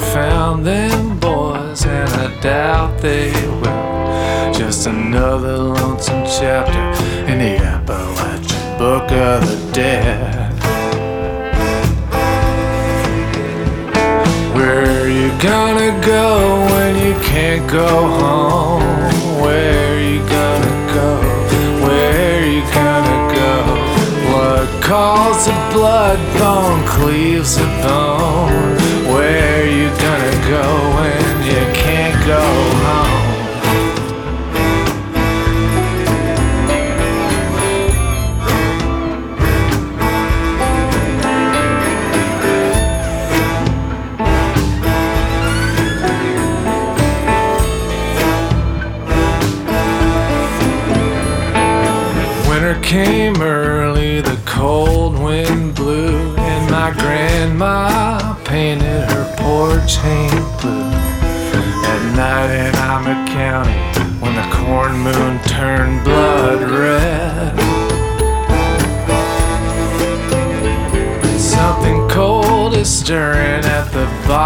found 0.00 0.66
them 0.66 1.18
boys, 1.18 1.84
and 1.84 2.08
I 2.10 2.40
doubt 2.40 3.00
they 3.00 3.30
will. 3.60 4.52
Just 4.52 4.86
another 4.86 5.56
lonesome 5.56 6.24
chapter 6.24 6.82
in 7.30 7.38
the 7.38 7.56
Appalachian 7.64 8.78
Book 8.78 9.10
of 9.12 9.46
the 9.48 9.72
Dead. 9.72 10.52
Where 14.54 14.84
are 15.02 15.08
you 15.08 15.28
gonna 15.40 15.92
go 16.04 16.66
when 16.72 16.96
you 17.04 17.14
can't 17.20 17.70
go 17.70 17.86
home? 17.86 18.82
Where 19.40 19.94
are 19.94 20.00
you 20.00 20.20
gonna 20.28 20.94
go? 20.94 21.10
Where 21.86 22.40
are 22.40 22.46
you 22.46 22.62
gonna 22.74 23.20
go? 23.34 23.52
Blood 24.30 24.82
calls 24.82 25.46
to 25.46 25.52
blood, 25.72 26.18
bone 26.38 26.84
cleaves 26.86 27.56
to 27.56 27.64
bone. 27.82 28.67
Go 30.48 30.62
when 30.96 31.44
you 31.44 31.60
can't 31.74 32.26
go 32.26 32.67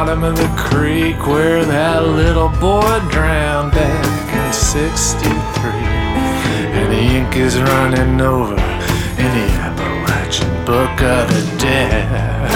bottom 0.05 0.25
of 0.25 0.35
the 0.35 0.53
creek 0.57 1.29
where 1.29 1.65
that 1.65 2.03
little 2.05 2.49
boy 2.49 2.99
drowned 3.09 3.71
back 3.71 4.35
in 4.35 4.53
63. 4.53 5.71
And 6.75 6.91
the 6.91 6.99
ink 6.99 7.37
is 7.37 7.57
running 7.61 8.21
over 8.21 8.55
in 9.23 9.31
the 9.39 9.49
Appalachian 9.63 10.51
Book 10.65 10.91
of 11.03 11.29
the 11.31 11.57
Dead. 11.57 12.51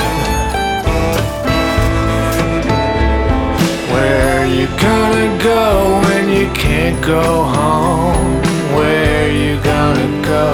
Where 3.93 4.45
you 4.47 4.67
gonna 4.83 5.41
go 5.41 6.01
when 6.03 6.29
you 6.29 6.51
can't 6.53 7.01
go 7.01 7.45
home? 7.45 8.43
Where 8.75 9.31
you 9.31 9.63
gonna 9.63 10.11
go? 10.27 10.53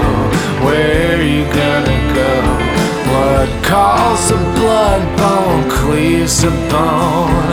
Where 0.67 1.23
you 1.23 1.45
gonna 1.55 2.15
go? 2.15 2.62
Blood 3.43 3.65
calls 3.65 4.31
a 4.31 4.37
blood, 4.37 5.19
bone 5.19 5.69
cleaves 5.69 6.45
a 6.45 6.51
bone. 6.71 7.49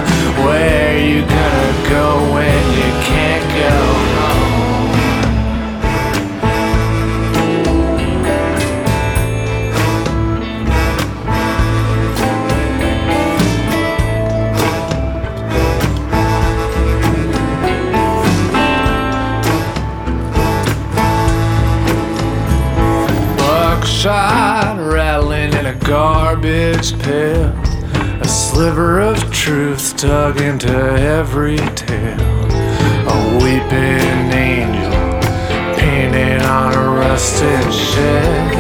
Where 0.46 1.00
you 1.00 1.22
gonna 1.22 1.90
go 1.90 2.32
when 2.32 2.64
you 2.78 2.92
can't 3.10 3.46
go 3.58 3.99
garbage 26.50 26.98
pail. 27.04 27.54
A 28.22 28.28
sliver 28.28 29.00
of 29.00 29.32
truth 29.32 29.96
dug 29.98 30.42
into 30.42 30.68
every 30.68 31.58
tale. 31.76 32.20
A 33.08 33.38
weeping 33.38 34.32
angel 34.34 34.92
painted 35.78 36.42
on 36.42 36.74
a 36.74 36.90
rusted 36.98 37.74
shed. 37.74 38.56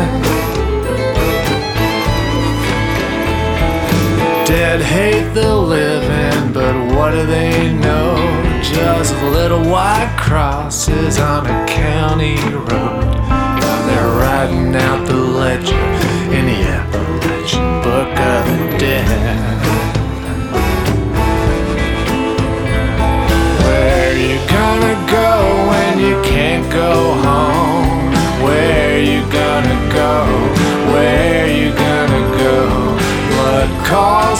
Dead 4.45 4.81
hate 4.81 5.33
the 5.33 5.55
living, 5.55 6.53
but 6.53 6.75
what 6.95 7.11
do 7.11 7.25
they 7.25 7.73
know? 7.73 8.15
Just 8.61 9.15
little 9.23 9.63
white 9.63 10.15
crosses 10.19 11.17
on 11.17 11.47
a 11.47 11.65
county 11.65 12.37
road. 12.53 13.19
They're 13.87 14.13
writing 14.19 14.75
out 14.75 15.07
the 15.07 15.15
ledger 15.15 16.09
in 16.35 16.45
the 16.45 16.58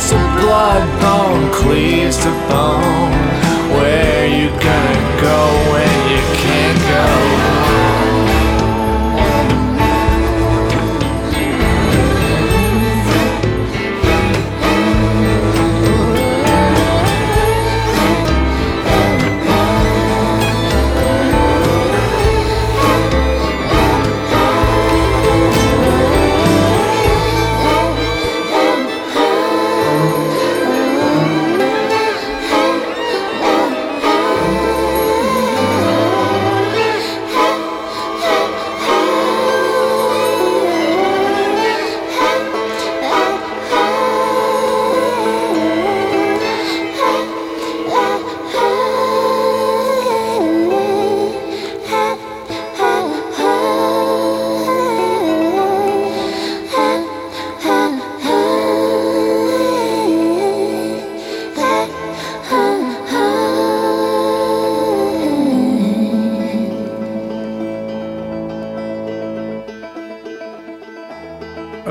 to 0.09 0.15
blood, 0.15 1.01
bone 1.01 1.51
cleaves 1.53 2.17
to 2.17 2.31
bone. 2.49 3.28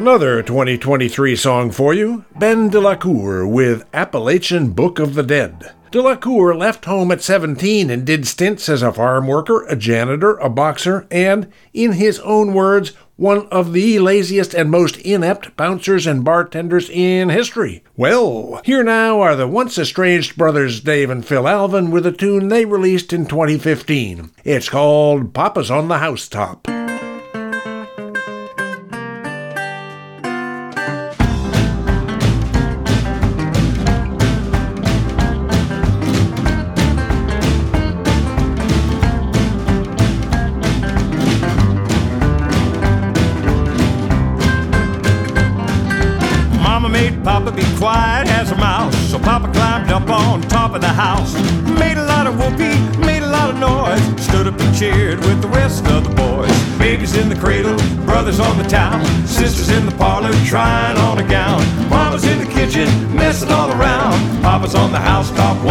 Another 0.08 0.42
2023 0.42 1.36
song 1.36 1.70
for 1.70 1.92
you 1.92 2.24
Ben 2.34 2.70
de 2.70 2.80
la 2.80 2.96
Cour 2.96 3.46
with 3.46 3.84
Appalachian 3.92 4.70
Book 4.70 4.98
of 4.98 5.14
the 5.14 5.22
Dead. 5.22 5.74
Delacour 5.90 6.54
left 6.54 6.86
home 6.86 7.12
at 7.12 7.20
17 7.20 7.90
and 7.90 8.06
did 8.06 8.26
stints 8.26 8.70
as 8.70 8.80
a 8.80 8.90
farm 8.90 9.26
worker, 9.26 9.66
a 9.66 9.76
janitor, 9.76 10.38
a 10.38 10.48
boxer, 10.48 11.06
and, 11.10 11.52
in 11.74 11.92
his 11.92 12.20
own 12.20 12.54
words, 12.54 12.94
one 13.16 13.46
of 13.48 13.74
the 13.74 13.98
laziest 13.98 14.54
and 14.54 14.70
most 14.70 14.96
inept 14.96 15.54
bouncers 15.58 16.06
and 16.06 16.24
bartenders 16.24 16.88
in 16.88 17.28
history. 17.28 17.84
Well, 17.94 18.62
here 18.64 18.82
now 18.82 19.20
are 19.20 19.36
the 19.36 19.46
once 19.46 19.76
estranged 19.76 20.38
brothers 20.38 20.80
Dave 20.80 21.10
and 21.10 21.24
Phil 21.24 21.46
Alvin 21.46 21.90
with 21.90 22.06
a 22.06 22.12
tune 22.12 22.48
they 22.48 22.64
released 22.64 23.12
in 23.12 23.26
2015. 23.26 24.30
It's 24.42 24.70
called 24.70 25.34
Papa's 25.34 25.70
on 25.70 25.88
the 25.88 25.98
Housetop. 25.98 26.66
Sisters 58.68 59.70
in 59.70 59.86
the 59.86 59.92
parlor 59.92 60.30
trying 60.44 60.98
on 60.98 61.18
a 61.18 61.26
gown. 61.26 61.62
Mama's 61.88 62.24
in 62.24 62.38
the 62.38 62.44
kitchen, 62.44 62.86
messing 63.16 63.50
all 63.50 63.70
around. 63.70 64.42
Papa's 64.42 64.74
on 64.74 64.92
the 64.92 64.98
housetop, 64.98 65.64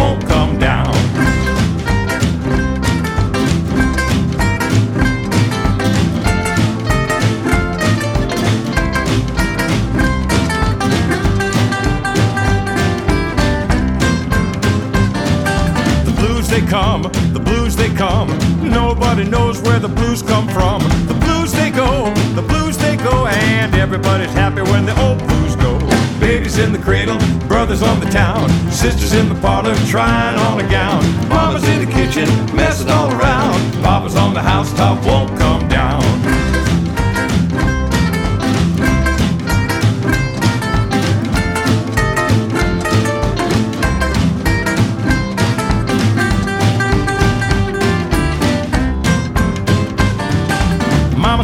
on 27.82 28.00
the 28.00 28.06
town, 28.06 28.48
sisters 28.70 29.12
in 29.12 29.28
the 29.28 29.34
parlor 29.36 29.74
trying 29.86 30.38
on 30.38 30.58
a 30.58 30.68
gown. 30.68 31.02
Mama's 31.28 31.66
in 31.68 31.84
the 31.84 31.92
kitchen, 31.92 32.26
messing 32.56 32.88
all 32.88 33.10
around. 33.10 33.60
Papa's 33.82 34.16
on 34.16 34.34
the 34.34 34.42
housetop, 34.42 35.04
won't 35.04 35.38
come 35.38 35.68
down. 35.68 36.02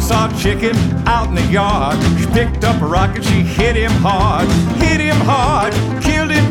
saw 0.01 0.31
chicken 0.37 0.75
out 1.07 1.29
in 1.29 1.33
the 1.33 1.41
yard. 1.51 1.97
She 2.19 2.27
picked 2.27 2.63
up 2.63 2.79
a 2.79 2.85
rocket, 2.85 3.23
she 3.23 3.41
hit 3.41 3.75
him 3.75 3.89
hard, 4.03 4.47
hit 4.77 4.99
him 4.99 5.15
hard 5.17 5.94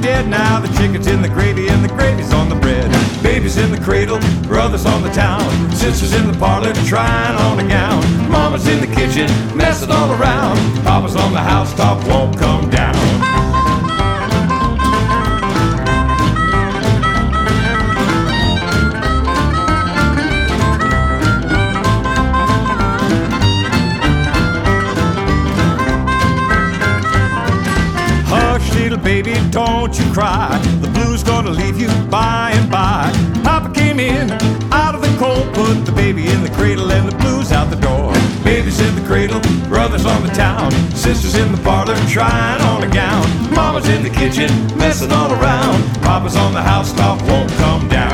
dead. 0.05 0.29
Now 0.29 0.61
the 0.61 0.69
chicken's 0.77 1.07
in 1.07 1.23
the 1.23 1.29
gravy 1.29 1.69
and 1.69 1.83
the 1.83 1.89
gravy's 1.89 2.33
on 2.33 2.51
the 2.51 2.55
bread. 2.57 2.91
Baby's 3.23 3.57
in 3.57 3.71
the 3.71 3.81
cradle, 3.81 4.21
brother's 4.43 4.85
on 4.85 5.03
the 5.03 5.11
town, 5.11 5.49
sisters 5.73 6.13
in 6.13 6.31
the 6.31 6.39
parlor 6.39 6.75
trying 6.85 7.37
on 7.47 7.59
a 7.59 7.67
gown. 7.67 8.03
Mama's 8.31 8.67
in 8.69 8.81
the 8.81 8.95
kitchen, 8.95 9.27
messing 9.57 9.91
all 9.91 10.11
around. 10.13 10.59
Papa's 10.85 11.17
on 11.17 11.33
the 11.33 11.41
housetop, 11.41 12.07
won't 12.07 12.39
come 12.39 12.44
don't 29.87 29.99
you 29.99 30.13
cry. 30.15 30.59
The 30.81 30.89
blues 30.89 31.23
gonna 31.23 31.51
leave 31.51 31.79
you 31.79 31.89
by 32.09 32.53
and 32.55 32.71
by. 32.71 33.13
Papa 33.43 33.71
came 33.75 34.01
in 34.01 34.31
out 34.73 34.95
of 34.95 35.03
the 35.03 35.15
cold, 35.19 35.53
put 35.53 35.85
the 35.85 35.93
baby 35.93 36.27
in 36.27 36.43
the 36.43 36.49
cradle 36.49 36.91
and 36.91 37.07
the 37.07 37.15
blues 37.19 37.53
out 37.53 37.69
the 37.69 37.77
door. 37.77 38.15
Baby's 38.45 38.81
in 38.81 38.95
the 38.95 39.07
cradle, 39.07 39.41
brother's 39.69 40.07
on 40.07 40.23
the 40.23 40.33
town, 40.33 40.71
sisters 40.95 41.35
in 41.35 41.53
the 41.53 41.63
parlor 41.63 41.97
trying 42.09 42.63
on 42.63 42.83
a 42.83 42.89
gown. 42.89 43.27
Mama's 43.55 43.87
in 43.91 44.03
the 44.03 44.09
kitchen, 44.09 44.49
messing 44.79 45.13
all 45.13 45.31
around. 45.31 45.83
Papa's 46.01 46.37
on 46.37 46.55
the 46.55 46.63
housetop, 46.63 47.21
won't 47.29 47.51
come 47.53 47.87
down. 47.89 48.14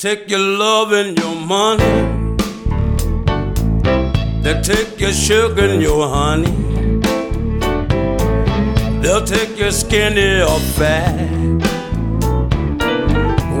Take 0.00 0.30
your 0.30 0.38
love 0.38 0.92
and 0.92 1.18
your 1.18 1.34
money. 1.34 1.84
They 4.40 4.58
take 4.62 4.98
your 4.98 5.12
sugar 5.12 5.66
and 5.66 5.82
your 5.82 6.08
honey. 6.08 6.50
They'll 9.02 9.26
take 9.26 9.58
your 9.58 9.70
skinny 9.70 10.40
or 10.40 10.58
fat. 10.78 11.18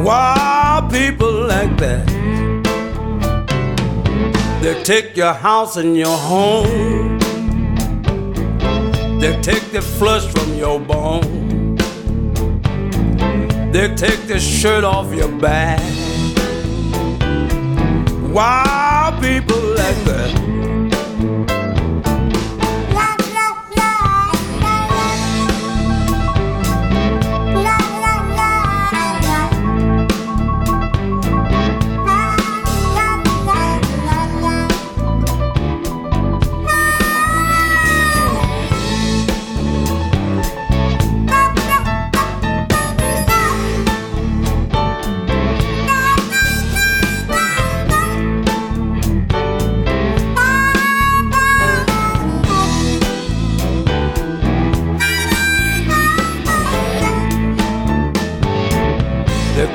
Why 0.02 0.88
people 0.90 1.46
like 1.46 1.76
that? 1.76 2.06
They 4.62 4.82
take 4.82 5.18
your 5.18 5.34
house 5.34 5.76
and 5.76 5.94
your 5.94 6.16
home. 6.16 7.18
They 9.20 9.38
take 9.42 9.72
the 9.72 9.82
flesh 9.82 10.24
from 10.32 10.54
your 10.54 10.80
bone. 10.80 11.76
They 13.72 13.94
take 13.94 14.26
the 14.26 14.40
shirt 14.40 14.84
off 14.84 15.14
your 15.14 15.28
back. 15.38 15.99
Why 18.32 19.18
people 19.20 19.60
like 19.74 20.04
that? 20.04 20.39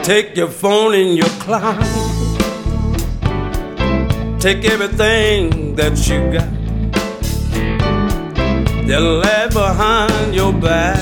Take 0.05 0.37
your 0.37 0.49
phone 0.49 0.93
and 0.93 1.17
your 1.17 1.29
clock. 1.39 1.81
Take 4.39 4.63
everything 4.65 5.75
that 5.77 5.97
you 6.07 6.19
got. 6.31 6.51
They'll 8.85 9.17
lie 9.17 9.47
behind 9.47 10.35
your 10.35 10.53
back. 10.53 10.99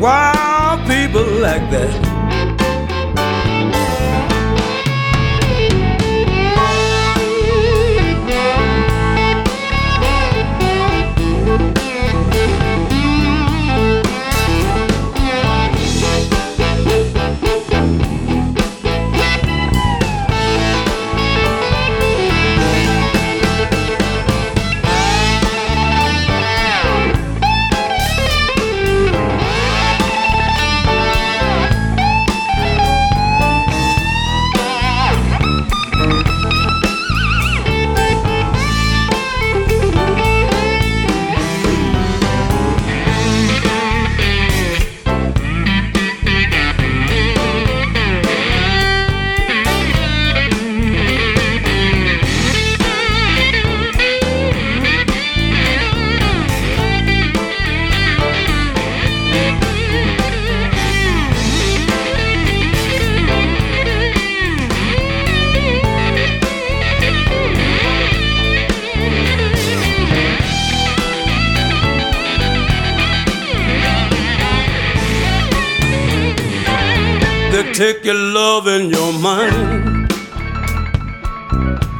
Why 0.00 0.84
people 0.88 1.26
like 1.40 1.70
that? 1.70 2.07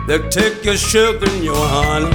They 0.09 0.19
take 0.31 0.65
your 0.65 0.79
sugar 0.79 1.27
and 1.29 1.45
your 1.45 1.55
honey. 1.55 2.09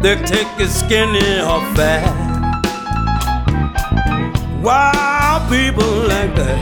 They 0.00 0.16
take 0.24 0.48
your 0.58 0.68
skinny 0.68 1.38
or 1.40 1.60
fat. 1.76 2.08
Why 4.62 5.46
people 5.50 5.84
like 6.08 6.34
that? 6.36 6.60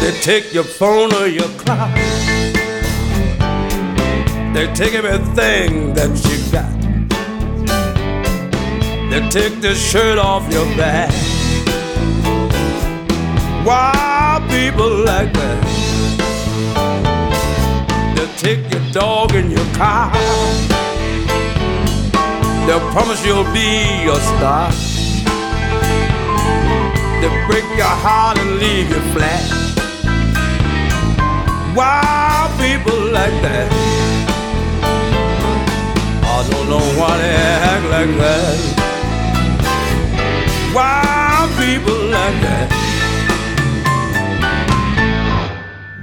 They 0.00 0.12
take 0.20 0.54
your 0.54 0.62
phone 0.62 1.12
or 1.12 1.26
your 1.26 1.48
clock. 1.58 1.92
They 4.54 4.72
take 4.74 4.94
everything 4.94 5.92
that 5.94 6.12
you 6.28 6.38
got. 6.52 6.70
They 9.10 9.28
take 9.28 9.60
the 9.60 9.74
shirt 9.74 10.18
off 10.18 10.48
your 10.52 10.66
back. 10.76 11.10
Why 13.66 14.38
people 14.48 15.04
like 15.04 15.32
that? 15.32 15.71
Take 18.42 18.72
your 18.72 18.82
dog 18.90 19.36
and 19.36 19.52
your 19.52 19.64
car. 19.76 20.10
They'll 22.66 22.90
promise 22.90 23.24
you'll 23.24 23.44
be 23.52 24.10
a 24.10 24.16
star. 24.30 24.72
They 27.20 27.30
break 27.46 27.62
your 27.78 27.94
heart 28.04 28.38
and 28.40 28.58
leave 28.58 28.90
you 28.90 29.00
flat. 29.14 29.44
Why 31.76 32.50
people 32.58 32.98
like 33.12 33.36
that? 33.46 33.70
I 36.24 36.38
don't 36.50 36.68
know 36.68 36.84
why 36.98 37.18
they 37.18 37.34
act 37.70 37.86
like 37.94 38.12
that. 38.24 38.58
Why 40.74 41.46
people 41.62 42.00
like 42.10 42.38
that? 42.42 42.68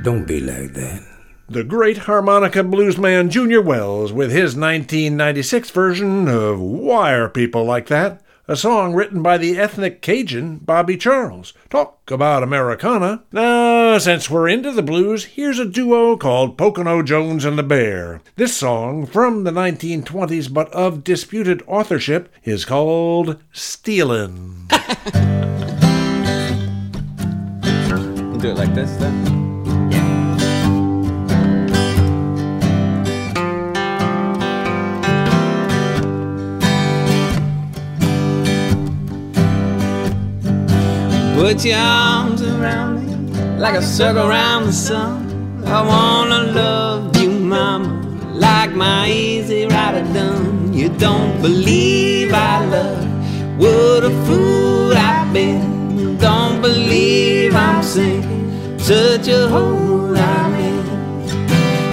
Don't 0.01 0.23
be 0.23 0.39
like 0.39 0.73
that. 0.75 1.08
The 1.51 1.63
great 1.63 1.99
harmonica 1.99 2.59
bluesman 2.59 3.31
Junior 3.31 3.59
Wells 3.59 4.13
with 4.13 4.29
his 4.29 4.55
1996 4.55 5.71
version 5.71 6.27
of 6.27 6.59
Why 6.59 7.13
Are 7.13 7.27
People 7.27 7.65
Like 7.65 7.87
That? 7.87 8.21
A 8.47 8.55
song 8.55 8.93
written 8.93 9.23
by 9.23 9.39
the 9.39 9.57
ethnic 9.57 10.03
Cajun 10.03 10.59
Bobby 10.59 10.95
Charles. 10.95 11.53
Talk 11.71 12.11
about 12.11 12.43
Americana. 12.43 13.23
Now, 13.31 13.97
since 13.97 14.29
we're 14.29 14.47
into 14.47 14.71
the 14.71 14.83
blues, 14.83 15.25
here's 15.25 15.57
a 15.57 15.65
duo 15.65 16.17
called 16.17 16.55
Pocono 16.55 17.01
Jones 17.01 17.45
and 17.45 17.57
the 17.57 17.63
Bear. 17.63 18.21
This 18.35 18.55
song, 18.55 19.07
from 19.07 19.43
the 19.43 19.51
1920s 19.51 20.53
but 20.53 20.71
of 20.71 21.03
disputed 21.03 21.63
authorship, 21.65 22.31
is 22.43 22.63
called 22.63 23.41
Stealin'. 23.51 24.67
Do 28.39 28.51
it 28.51 28.55
like 28.55 28.75
this 28.75 28.95
then. 28.97 29.28
Put 41.39 41.63
your 41.63 41.77
arms 41.77 42.41
around 42.41 42.99
me 42.99 43.13
like 43.57 43.73
a 43.73 43.81
circle 43.81 44.27
around 44.27 44.65
the 44.65 44.73
sun. 44.73 45.63
I 45.65 45.81
wanna 45.81 46.51
love 46.51 47.15
you, 47.15 47.29
mama, 47.29 47.87
like 48.33 48.75
my 48.75 49.09
easy 49.09 49.65
rider 49.65 50.03
done. 50.13 50.73
You 50.73 50.89
don't 50.89 51.41
believe 51.41 52.33
I 52.33 52.65
love. 52.65 53.05
What 53.57 54.03
a 54.03 54.09
fool 54.25 54.91
I've 54.91 55.31
been. 55.31 56.17
Don't 56.17 56.61
believe 56.61 57.55
I'm 57.55 57.83
sinking. 57.83 58.77
Such 58.77 59.29
a 59.29 59.47
hole 59.47 60.17
I'm 60.17 60.53
in. 60.55 60.83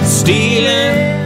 Stealing, 0.03 1.25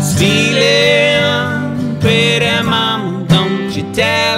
stealing. 0.00 1.98
Pretty 2.00 2.62
mama, 2.62 3.26
don't 3.28 3.76
you 3.76 3.82
tell 3.92 4.35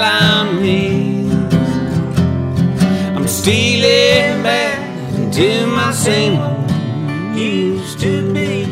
to 5.38 5.66
my 5.68 5.92
same 5.92 6.36
old 6.36 6.68
used 7.38 8.00
to 8.00 8.32
be. 8.34 8.64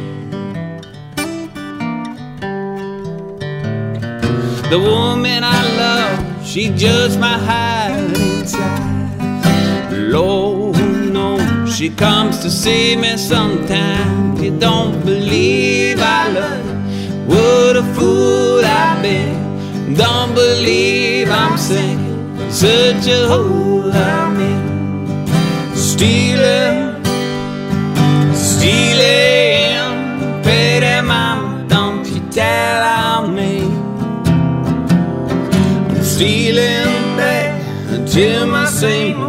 The 4.73 4.81
woman 4.81 5.45
I 5.45 5.61
love, 5.83 6.45
she 6.45 6.71
just 6.71 7.21
my 7.21 7.39
hide 7.39 8.17
inside. 8.17 9.93
Lord 9.93 10.77
knows 11.15 11.73
she 11.73 11.89
comes 11.89 12.41
to 12.41 12.51
see 12.51 12.97
me 12.97 13.17
sometimes. 13.17 14.43
You 14.43 14.59
don't 14.59 15.05
believe 15.05 16.01
I 16.01 16.33
love. 16.33 17.29
What 17.29 17.77
a 17.77 17.85
fool 17.95 18.65
I've 18.65 19.03
been. 19.03 19.95
Don't 19.95 20.35
believe 20.35 21.31
I'm 21.31 21.57
sinking. 21.57 22.51
Such 22.51 23.07
a 23.07 23.29
hole 23.29 23.93
I'm 23.93 24.41
in. 24.41 24.56
Stealing, 25.97 27.03
stealing. 28.35 30.43
Pretty 30.43 31.01
mama, 31.01 31.65
don't 31.69 32.07
you 32.07 32.21
tell 32.29 32.83
on 32.85 33.35
me. 33.35 33.63
I'm 35.89 36.05
stealing 36.05 37.17
back 37.17 37.63
to 38.13 38.45
my 38.45 38.67
same 38.67 39.26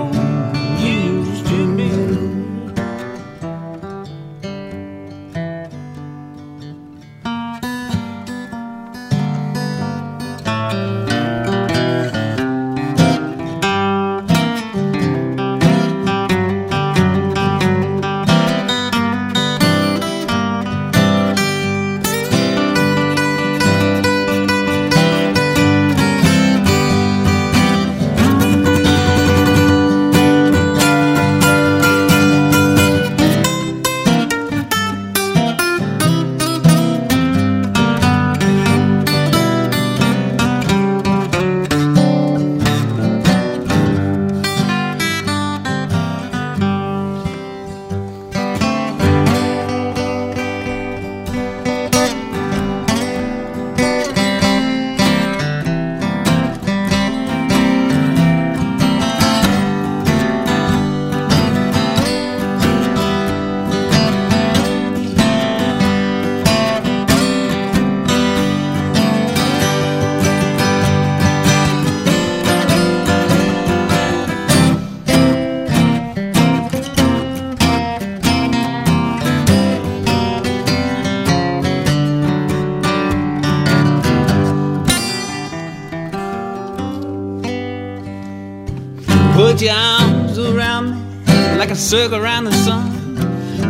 circle 91.87 92.19
around 92.19 92.43
the 92.43 92.51
sun. 92.51 93.15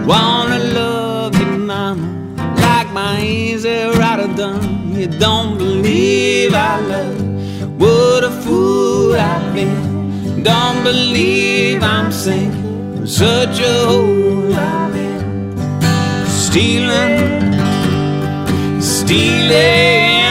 Wanna 0.07 0.57
love 0.57 1.37
you, 1.39 1.45
mama, 1.45 2.07
like 2.55 2.91
my 2.91 3.21
easy 3.21 3.77
rider 3.99 4.33
done. 4.33 4.95
You 4.95 5.05
don't 5.05 5.59
believe 5.59 6.51
I 6.55 6.79
love. 6.79 7.79
What 7.79 8.23
a 8.23 8.31
fool 8.41 9.13
I've 9.13 9.53
been. 9.53 10.41
Don't 10.41 10.83
believe 10.83 11.83
I'm 11.83 12.11
sinking. 12.11 13.05
Such 13.05 13.59
a 13.59 13.85
hole 13.85 14.51
I'm 14.51 14.95
in. 14.95 16.25
Stealing, 16.25 17.53
stealing. 18.81 20.23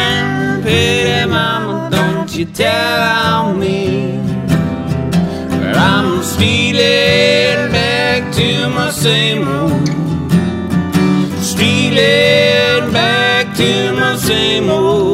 Pretty 0.63 1.25
mama, 1.31 1.89
don't 1.93 2.37
you 2.37 2.47
tell 2.47 3.01
on 3.31 3.61
me. 3.61 4.19
Where 5.51 5.77
I'm 5.77 6.21
stealing 6.25 7.26
to 8.37 8.69
my 8.69 8.91
same 8.91 9.49
old. 9.49 9.89
Stealing 11.43 12.93
back 12.93 13.57
to 13.57 13.93
my 13.93 14.17
same 14.17 14.69
old. 14.69 15.06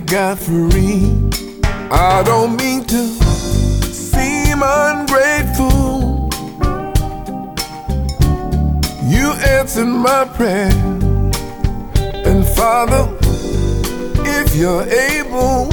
Got 0.00 0.38
free. 0.38 1.30
I 1.90 2.22
don't 2.24 2.56
mean 2.56 2.84
to 2.84 3.06
seem 3.92 4.62
ungrateful. 4.62 6.28
You 9.04 9.32
answered 9.56 9.86
my 9.86 10.24
prayer. 10.36 10.72
And 12.26 12.44
Father, 12.44 13.08
if 14.38 14.54
you're 14.56 14.82
able, 14.82 15.68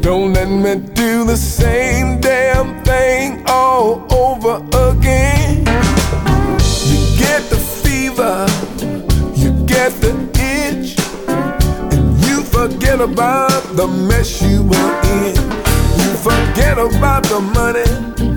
don't 0.00 0.32
let 0.32 0.48
me 0.48 0.76
do 0.94 1.24
the 1.24 1.36
same 1.36 2.20
damn 2.20 2.82
thing 2.84 3.44
all 3.48 4.06
over 4.12 4.64
again. 4.90 5.35
Forget 12.86 13.00
about 13.00 13.62
the 13.76 13.88
mess 13.88 14.40
you 14.40 14.62
were 14.62 15.00
in. 15.24 15.34
You 15.98 16.14
forget 16.22 16.78
about 16.78 17.24
the 17.24 17.40
money, 17.40 17.82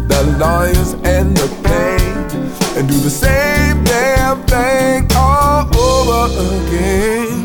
the 0.07 0.37
lawyers, 0.39 0.93
and 1.03 1.37
the 1.37 1.47
pain, 1.63 2.75
and 2.75 2.87
do 2.89 2.97
the 2.99 3.11
same 3.11 3.83
damn 3.83 4.41
thing 4.47 5.07
all 5.15 5.67
over 5.77 6.65
again. 6.65 7.38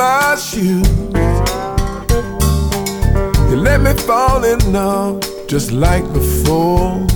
My 0.00 0.34
shoes. 0.34 0.88
You 3.50 3.56
let 3.68 3.82
me 3.82 3.92
fall 4.08 4.42
in 4.44 4.58
love 4.72 5.20
just 5.46 5.72
like 5.72 6.06
before. 6.14 7.06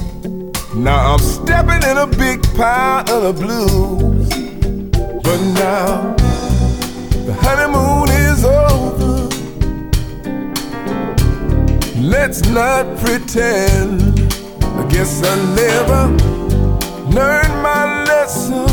Now 0.75 1.15
I'm 1.15 1.19
stepping 1.19 1.83
in 1.91 1.97
a 1.97 2.07
big 2.07 2.43
pile 2.55 3.09
of 3.17 3.21
the 3.27 3.35
blues. 3.43 4.29
But 5.27 5.41
now 5.65 6.15
the 7.29 7.35
honeymoon 7.45 8.09
is 8.29 8.45
over. 8.45 9.15
Let's 12.15 12.41
not 12.61 12.85
pretend. 12.99 14.03
I 14.81 14.83
guess 14.95 15.23
I 15.33 15.35
never 15.63 16.03
learned 17.17 17.57
my 17.71 18.05
lesson. 18.11 18.69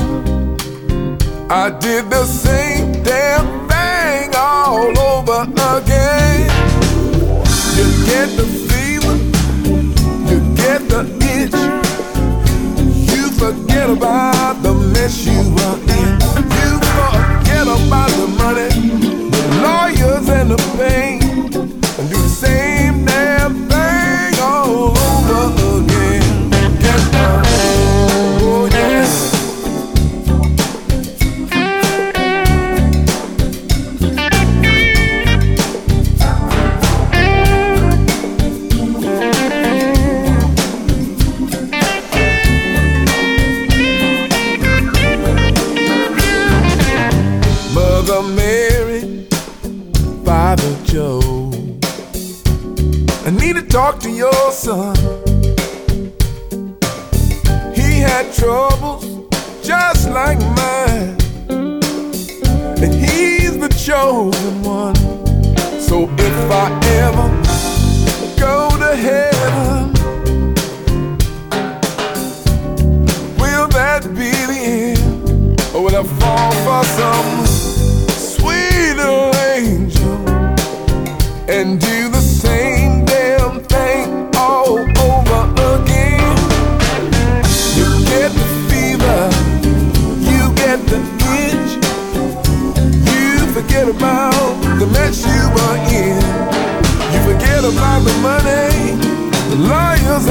I 1.50 1.70
did 1.80 2.10
the 2.10 2.26
same 2.26 3.04
damn 3.04 3.61
all 4.64 4.98
over 5.00 5.42
again. 5.78 6.50
You 7.76 7.86
get 8.06 8.30
the 8.38 8.46
fever, 8.68 9.16
you 10.30 10.38
get 10.56 10.82
the 10.88 11.02
itch. 11.36 11.62
You 13.12 13.24
forget 13.42 13.90
about 13.90 14.62
the 14.62 14.74
mess 14.94 15.26
you 15.26 15.40
were 15.56 15.80
in. 16.00 16.12
You 16.60 16.72
forget 16.98 17.66
about 17.78 18.12
the 18.20 18.28
money, 18.38 18.70
the 19.34 19.44
lawyers, 19.64 20.30
and 20.30 20.52
the 20.52 20.58
pain. 20.78 21.21
Troubles 58.42 59.06
just 59.62 60.10
like 60.10 60.40
mine. 60.58 61.16
And 62.82 62.92
he's 62.92 63.56
the 63.60 63.70
chosen 63.70 64.64
one. 64.64 64.96
So 65.80 66.10
if 66.18 66.38
I 66.50 66.68
ever 67.04 67.28
go 68.40 68.56
to 68.84 68.96
heaven, 69.08 69.94
will 73.38 73.68
that 73.78 74.02
be 74.20 74.32
the 74.52 74.60
end? 74.90 75.62
Or 75.76 75.84
will 75.84 75.96
I 75.96 76.04
fall 76.20 76.52
for 76.66 76.84
some 76.98 77.21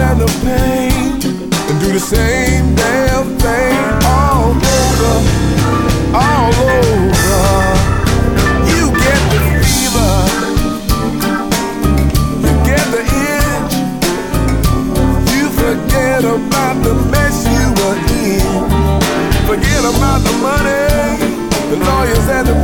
and 0.01 0.21
the 0.21 0.27
pain, 0.43 1.13
and 1.69 1.81
do 1.81 1.93
the 1.93 2.01
same 2.01 2.75
damn 2.75 3.37
thing 3.39 3.77
all 4.07 4.57
over, 4.81 5.15
all 6.17 6.55
over. 6.79 7.43
You 8.71 8.83
get 9.05 9.21
the 9.33 9.41
fever, 9.61 10.13
you 12.45 12.53
get 12.65 12.87
the 12.95 13.03
itch, 13.37 13.75
you 15.35 15.45
forget 15.61 16.25
about 16.25 16.77
the 16.83 16.95
mess 17.13 17.37
you 17.45 17.67
were 17.79 17.99
in, 18.25 18.49
forget 19.47 19.83
about 19.85 20.21
the 20.25 20.33
money, 20.41 20.89
the 21.71 21.77
lawyers 21.85 22.27
and 22.29 22.47
the 22.49 22.60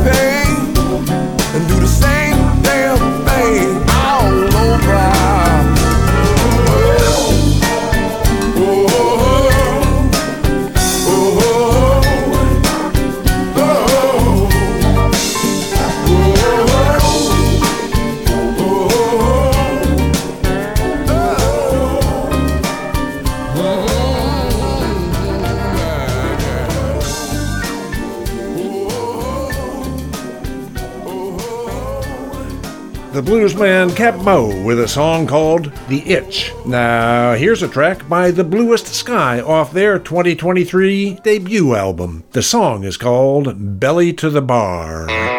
bluesman 33.47 33.95
Keb' 33.95 34.21
Mo' 34.25 34.61
with 34.65 34.77
a 34.77 34.89
song 34.89 35.25
called 35.25 35.71
The 35.87 36.01
Itch. 36.05 36.51
Now, 36.65 37.33
here's 37.33 37.63
a 37.63 37.67
track 37.69 38.07
by 38.09 38.29
The 38.29 38.43
Bluest 38.43 38.87
Sky 38.87 39.39
off 39.39 39.71
their 39.71 39.99
2023 39.99 41.19
debut 41.23 41.73
album. 41.73 42.25
The 42.31 42.43
song 42.43 42.83
is 42.83 42.97
called 42.97 43.79
Belly 43.79 44.11
to 44.13 44.29
the 44.29 44.41
Bar. 44.41 45.36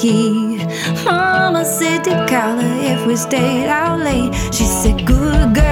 key. 0.00 0.56
Mama 1.04 1.64
said 1.64 2.02
to 2.04 2.10
call 2.28 2.56
her 2.56 2.92
if 2.92 3.06
we 3.06 3.16
stayed 3.16 3.68
out 3.68 4.00
late. 4.00 4.34
She 4.52 4.64
said, 4.64 5.06
Good 5.06 5.54
girl. 5.54 5.69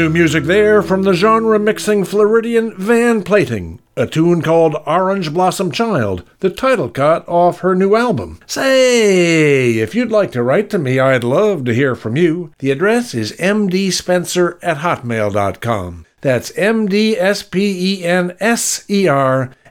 New 0.00 0.08
music 0.08 0.44
there 0.44 0.80
from 0.80 1.02
the 1.02 1.12
genre 1.12 1.58
mixing 1.58 2.06
Floridian 2.06 2.74
Van 2.74 3.22
Plating, 3.22 3.80
a 3.98 4.06
tune 4.06 4.40
called 4.40 4.74
Orange 4.86 5.30
Blossom 5.30 5.70
Child, 5.70 6.24
the 6.38 6.48
title 6.48 6.88
cut 6.88 7.22
off 7.28 7.60
her 7.60 7.74
new 7.74 7.94
album. 7.94 8.40
Say, 8.46 9.74
if 9.74 9.94
you'd 9.94 10.10
like 10.10 10.32
to 10.32 10.42
write 10.42 10.70
to 10.70 10.78
me, 10.78 10.98
I'd 10.98 11.22
love 11.22 11.66
to 11.66 11.74
hear 11.74 11.94
from 11.94 12.16
you. 12.16 12.54
The 12.60 12.70
address 12.70 13.12
is 13.12 13.32
mdspenser 13.32 14.58
at 14.62 14.78
hotmail.com. 14.78 16.06
That's 16.22 16.56
M-D-S-P-E-N-S-E-R 16.56 17.10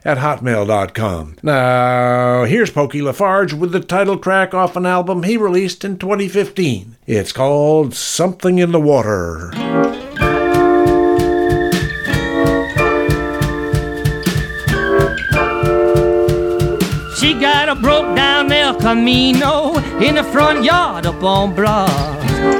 at 0.04 0.18
hotmail.com. 0.18 1.36
Now, 1.42 2.44
here's 2.44 2.70
Pokey 2.70 3.00
LaFarge 3.00 3.54
with 3.54 3.72
the 3.72 3.80
title 3.80 4.16
track 4.16 4.54
off 4.54 4.76
an 4.76 4.86
album 4.86 5.24
he 5.24 5.36
released 5.36 5.84
in 5.84 5.98
2015. 5.98 6.98
It's 7.08 7.32
called 7.32 7.94
Something 7.96 8.60
in 8.60 8.70
the 8.70 8.80
Water. 8.80 9.50
She 17.20 17.34
got 17.34 17.68
a 17.68 17.74
broke 17.74 18.16
down 18.16 18.50
El 18.50 18.74
Camino 18.76 19.76
in 20.00 20.14
the 20.14 20.24
front 20.24 20.64
yard 20.64 21.04
up 21.04 21.22
on 21.22 21.54
Broad. 21.54 21.90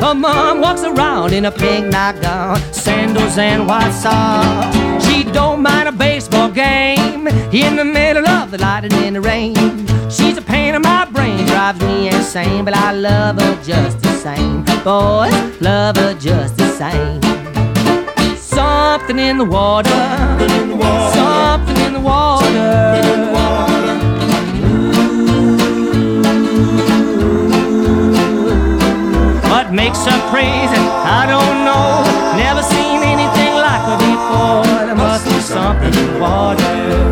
Her 0.02 0.14
mom 0.14 0.60
walks 0.60 0.82
around 0.84 1.32
in 1.32 1.46
a 1.46 1.50
pink 1.50 1.86
nightgown, 1.86 2.58
sandals 2.70 3.38
and 3.38 3.66
white 3.66 3.90
socks. 3.92 4.76
She 5.06 5.24
don't 5.24 5.62
mind 5.62 5.88
a 5.88 5.92
baseball 5.92 6.50
game 6.50 7.26
in 7.26 7.76
the 7.76 7.86
middle 7.86 8.28
of 8.28 8.50
the 8.50 8.58
light 8.58 8.84
and 8.84 8.92
in 9.02 9.14
the 9.14 9.22
rain. 9.22 9.56
She's 10.10 10.36
a 10.36 10.42
pain 10.42 10.74
in 10.74 10.82
my 10.82 11.06
brain, 11.06 11.46
drives 11.46 11.80
me 11.80 12.08
insane, 12.08 12.66
but 12.66 12.74
I 12.74 12.92
love 12.92 13.40
her 13.40 13.62
just 13.64 14.02
the 14.02 14.12
same. 14.12 14.64
Boys, 14.84 15.32
love 15.62 15.96
her 15.96 16.12
just 16.12 16.58
the 16.58 16.68
same. 16.68 17.22
Something 18.36 19.18
in 19.18 19.38
the 19.38 19.46
water, 19.46 19.88
something 21.14 21.76
in 21.78 21.94
the 21.94 22.00
water. 22.00 23.79
What 29.50 29.72
makes 29.72 30.04
her 30.06 30.30
crazy? 30.30 30.84
I 31.18 31.26
don't 31.26 31.64
know. 31.66 32.04
Never 32.38 32.62
seen 32.62 33.02
anything 33.02 33.52
like 33.66 33.82
her 33.90 33.98
before. 33.98 34.86
There 34.86 34.94
must 34.94 35.24
be 35.24 35.40
something 35.40 35.92
in 35.92 36.14
the 36.14 36.20
water. 36.20 37.10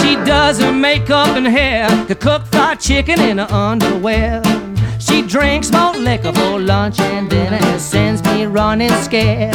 She 0.00 0.16
does 0.24 0.58
her 0.58 0.72
makeup 0.72 1.36
and 1.36 1.46
hair 1.46 1.86
to 2.06 2.14
cook 2.14 2.46
fried 2.46 2.80
chicken 2.80 3.20
in 3.20 3.36
her 3.38 3.48
underwear. 3.50 4.42
She 4.98 5.20
drinks 5.20 5.70
malt 5.70 5.98
liquor 5.98 6.32
for 6.32 6.58
lunch 6.58 6.98
and 6.98 7.28
dinner 7.28 7.58
and 7.60 7.80
sends 7.80 8.22
me 8.24 8.46
running 8.46 8.90
scared. 9.02 9.54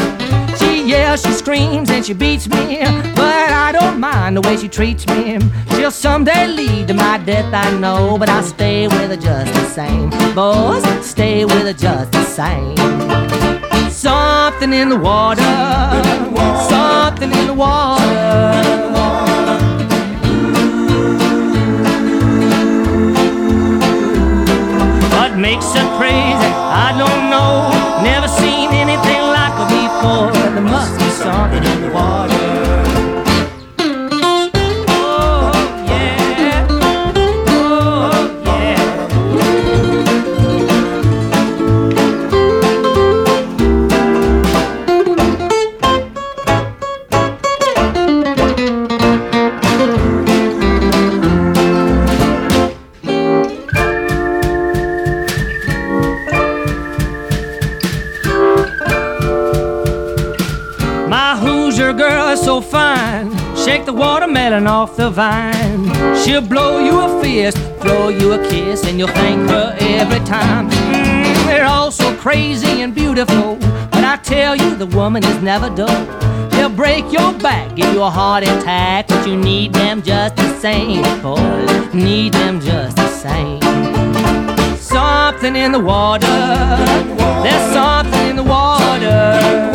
She 0.60 0.84
yells, 0.84 1.24
she 1.24 1.32
screams, 1.32 1.90
and 1.90 2.06
she 2.06 2.14
beats 2.14 2.48
me, 2.48 2.84
but 3.16 3.52
I 3.66 3.72
don't 3.72 4.00
mind 4.00 4.38
the 4.38 4.42
way 4.42 4.58
she 4.58 4.68
treats 4.68 5.08
me. 5.08 5.40
She'll 5.76 5.90
someday 5.90 6.46
lead 6.48 6.88
to 6.90 6.94
my 6.94 7.18
death, 7.18 7.52
I 7.52 7.78
know, 7.80 8.18
but 8.20 8.30
I 8.30 8.42
stay 8.42 8.88
with 8.88 9.10
her 9.10 9.18
just 9.18 9.54
the 9.54 9.66
same. 9.66 10.21
Boys, 10.34 10.84
stay 11.06 11.44
with 11.44 11.64
her 11.64 11.74
just 11.74 12.14
the 12.14 12.24
same. 12.24 12.78
Something 13.92 14.72
in 14.72 14.88
the 14.88 14.96
water, 14.96 15.42
something 16.70 17.32
in 17.32 17.48
the 17.48 17.54
water. 17.54 18.02
What 25.18 25.38
makes 25.38 25.74
her 25.74 25.98
crazy? 25.98 26.52
I 26.86 26.96
don't 26.98 27.30
know. 27.30 27.70
Never 28.02 28.30
seen 28.30 28.70
anything 28.72 29.22
like 29.36 29.54
her 29.60 29.68
before. 29.68 30.32
There 30.54 30.62
must 30.62 30.98
be 30.98 31.10
something 31.10 31.64
in 31.64 31.82
the 31.82 31.90
water. 31.94 32.91
Watermelon 64.52 64.68
off 64.68 64.98
the 64.98 65.10
vine. 65.10 66.16
She'll 66.18 66.42
blow 66.42 66.80
you 66.80 67.00
a 67.00 67.22
fist, 67.22 67.58
throw 67.82 68.10
you 68.10 68.34
a 68.34 68.50
kiss, 68.50 68.86
and 68.86 69.00
you'll 69.00 69.08
thank 69.08 69.50
her 69.50 69.76
every 69.80 70.20
time. 70.26 70.70
Mm, 70.70 71.46
they're 71.46 71.66
all 71.66 71.92
so 71.92 72.14
crazy 72.18 72.82
and 72.82 72.94
beautiful. 72.94 73.56
But 73.92 74.04
I 74.04 74.18
tell 74.18 74.56
you, 74.56 74.76
the 74.76 74.88
woman 74.88 75.24
is 75.24 75.42
never 75.42 75.70
dull. 75.70 76.06
They'll 76.50 76.70
break 76.70 77.12
your 77.12 77.32
back, 77.40 77.76
give 77.76 77.94
you 77.94 78.04
a 78.04 78.10
heart 78.10 78.44
attack, 78.44 79.08
but 79.08 79.26
you 79.26 79.38
need 79.38 79.74
them 79.74 80.02
just 80.02 80.36
the 80.36 80.54
same. 80.60 81.04
Boy, 81.22 81.40
need 81.94 82.34
them 82.34 82.60
just 82.60 82.98
the 82.98 83.08
same. 83.08 83.62
Something 84.76 85.56
in 85.56 85.72
the 85.72 85.80
water. 85.80 86.28
There's 87.44 87.74
something 87.74 88.30
in 88.30 88.36
the 88.36 88.44
water. 88.44 89.72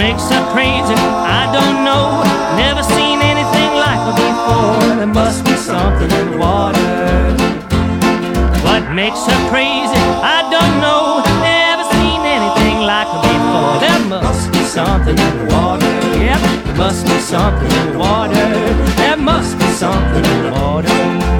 Makes 0.00 0.30
her 0.32 0.44
crazy? 0.56 0.96
I 0.96 1.44
don't 1.52 1.84
know. 1.84 2.24
Never 2.56 2.82
seen 2.82 3.20
anything 3.20 3.70
like 3.84 4.00
her 4.08 4.16
before. 4.16 4.96
There 4.96 5.14
must 5.20 5.44
be 5.44 5.54
something 5.56 6.10
in 6.10 6.30
the 6.32 6.38
water. 6.38 7.36
What 8.64 8.82
makes 8.96 9.20
her 9.28 9.40
crazy? 9.52 10.04
I 10.36 10.40
don't 10.54 10.76
know. 10.80 11.20
Never 11.44 11.84
seen 11.92 12.20
anything 12.24 12.80
like 12.80 13.08
her 13.12 13.22
before. 13.28 13.72
There 13.84 14.02
must 14.08 14.50
be 14.50 14.62
something 14.64 15.18
in 15.26 15.32
the 15.40 15.46
water. 15.54 15.92
Yep, 16.16 16.40
there 16.64 16.76
must 16.76 17.04
be 17.04 17.18
something 17.20 17.70
in 17.80 17.92
the 17.92 17.98
water. 17.98 18.48
There 18.96 19.18
must 19.18 19.58
be 19.58 19.68
something 19.84 20.24
in 20.24 20.38
the 20.44 20.52
water. 20.52 21.39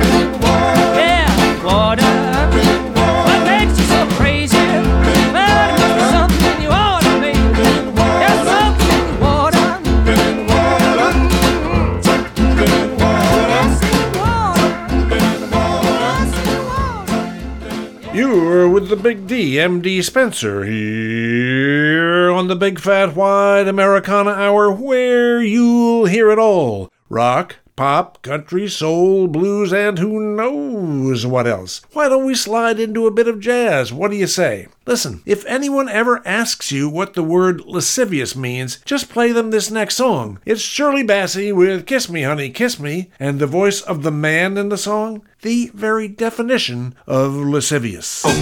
Big 19.02 19.26
D, 19.26 19.54
MD 19.54 20.04
Spenser, 20.04 20.62
here 20.62 22.30
on 22.30 22.48
the 22.48 22.54
Big 22.56 22.78
Fat 22.78 23.16
Wide 23.16 23.66
Americana 23.66 24.32
Hour, 24.32 24.70
where 24.70 25.40
you'll 25.40 26.04
hear 26.04 26.30
it 26.30 26.38
all. 26.38 26.92
Rock, 27.08 27.56
pop, 27.80 28.20
country, 28.20 28.68
soul, 28.68 29.26
blues, 29.26 29.72
and 29.72 29.98
who 29.98 30.36
knows 30.36 31.24
what 31.24 31.46
else. 31.46 31.80
Why 31.94 32.10
don't 32.10 32.26
we 32.26 32.34
slide 32.34 32.78
into 32.78 33.06
a 33.06 33.10
bit 33.10 33.26
of 33.26 33.40
jazz? 33.40 33.90
What 33.90 34.10
do 34.10 34.18
you 34.18 34.26
say? 34.26 34.68
Listen, 34.84 35.22
if 35.24 35.46
anyone 35.46 35.88
ever 35.88 36.20
asks 36.28 36.70
you 36.70 36.90
what 36.90 37.14
the 37.14 37.22
word 37.22 37.62
lascivious 37.62 38.36
means, 38.36 38.80
just 38.84 39.08
play 39.08 39.32
them 39.32 39.50
this 39.50 39.70
next 39.70 39.96
song. 39.96 40.40
It's 40.44 40.60
Shirley 40.60 41.04
Bassey 41.04 41.56
with 41.56 41.86
Kiss 41.86 42.10
Me, 42.10 42.20
Honey, 42.20 42.50
Kiss 42.50 42.78
Me, 42.78 43.10
and 43.18 43.38
the 43.38 43.46
voice 43.46 43.80
of 43.80 44.02
the 44.02 44.12
man 44.12 44.58
in 44.58 44.68
the 44.68 44.76
song, 44.76 45.22
the 45.40 45.70
very 45.72 46.06
definition 46.06 46.94
of 47.06 47.34
lascivious. 47.34 48.24
Kiss 48.24 48.34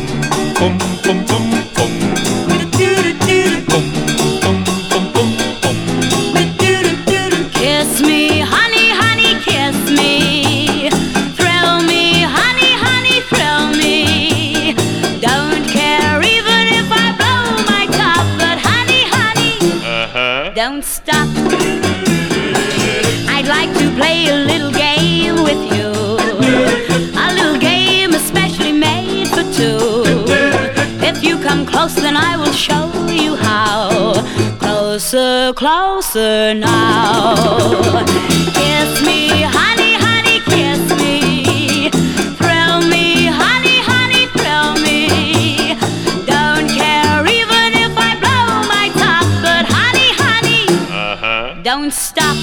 don't 20.79 20.85
stop. 20.85 21.29
I'd 23.35 23.49
like 23.49 23.72
to 23.79 23.91
play 23.97 24.29
a 24.29 24.37
little 24.47 24.70
game 24.70 25.43
with 25.43 25.62
you. 25.74 25.89
A 27.18 27.35
little 27.35 27.59
game 27.59 28.14
especially 28.14 28.72
made 28.72 29.29
for 29.29 29.43
two. 29.59 30.14
If 31.05 31.24
you 31.24 31.39
come 31.39 31.66
close, 31.66 31.95
then 31.97 32.16
I 32.16 32.37
will 32.37 32.53
show 32.53 32.93
you 33.09 33.35
how. 33.35 34.22
Closer, 34.61 35.53
closer 35.55 36.55
now. 36.55 37.35
Kiss 38.55 39.03
me, 39.05 39.43
don't 51.89 51.95
stop. 51.95 52.36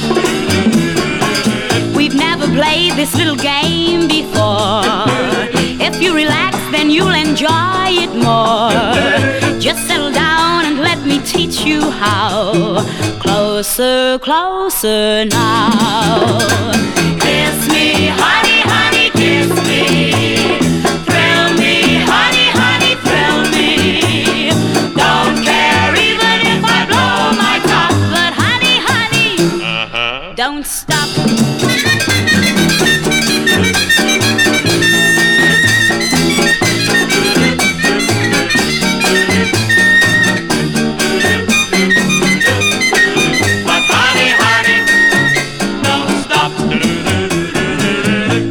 We've 1.95 2.15
never 2.15 2.47
played 2.47 2.93
this 2.93 3.15
little 3.15 3.35
game 3.35 4.07
before. 4.07 5.05
If 5.87 6.01
you 6.01 6.15
relax, 6.15 6.55
then 6.71 6.89
you'll 6.89 7.13
enjoy 7.13 7.87
it 8.05 8.13
more. 8.15 8.71
Just 9.59 9.87
settle 9.87 10.11
down 10.11 10.65
and 10.65 10.79
let 10.79 11.05
me 11.05 11.19
teach 11.19 11.63
you 11.63 11.91
how. 11.91 12.81
Closer, 13.19 14.17
closer 14.19 15.25
now. 15.25 16.39
Kiss 17.19 17.57
me, 17.69 18.07
honey, 18.21 18.61
honey, 18.73 19.04
don't 30.66 30.72
stop. 30.72 31.09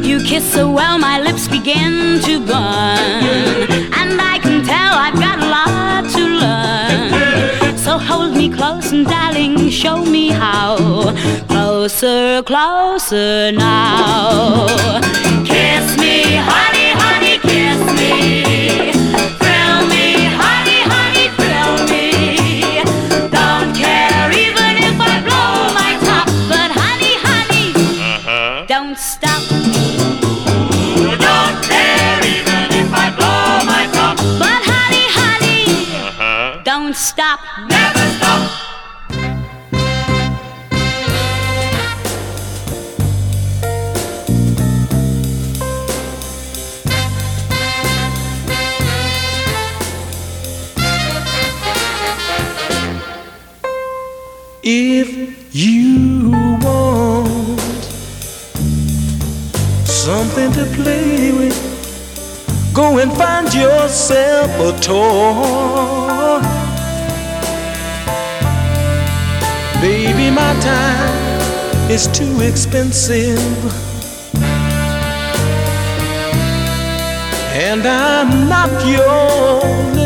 You 0.03 0.23
kiss 0.23 0.53
so 0.53 0.71
well, 0.71 0.97
my 0.97 1.19
lips 1.19 1.47
begin 1.47 2.21
to 2.21 2.39
burn. 2.39 3.67
And 3.93 4.21
I 4.21 4.39
can 4.41 4.63
tell 4.63 4.93
I've 4.93 5.19
got 5.19 5.39
a 5.39 5.47
lot 5.57 6.09
to 6.15 6.23
learn. 6.43 7.77
So 7.77 7.97
hold 7.97 8.35
me 8.35 8.49
close 8.49 8.91
and 8.91 9.05
darling, 9.05 9.69
show 9.69 10.03
me 10.05 10.29
how. 10.29 10.75
Closer, 11.85 12.41
closer 12.41 13.51
now. 13.51 14.65
Kiss 15.45 15.95
me, 15.99 16.35
honey, 16.35 16.89
honey, 16.97 17.37
kiss 17.37 17.79
me. 17.93 18.44
Go 62.75 62.97
and 62.97 63.11
find 63.13 63.53
yourself 63.53 64.51
a 64.59 64.77
toy. 64.81 66.41
Baby, 69.79 70.29
my 70.29 70.53
time 70.59 71.89
is 71.89 72.07
too 72.07 72.41
expensive. 72.41 73.39
And 77.53 77.87
I'm 77.87 78.49
not 78.49 78.69
your 78.85 80.04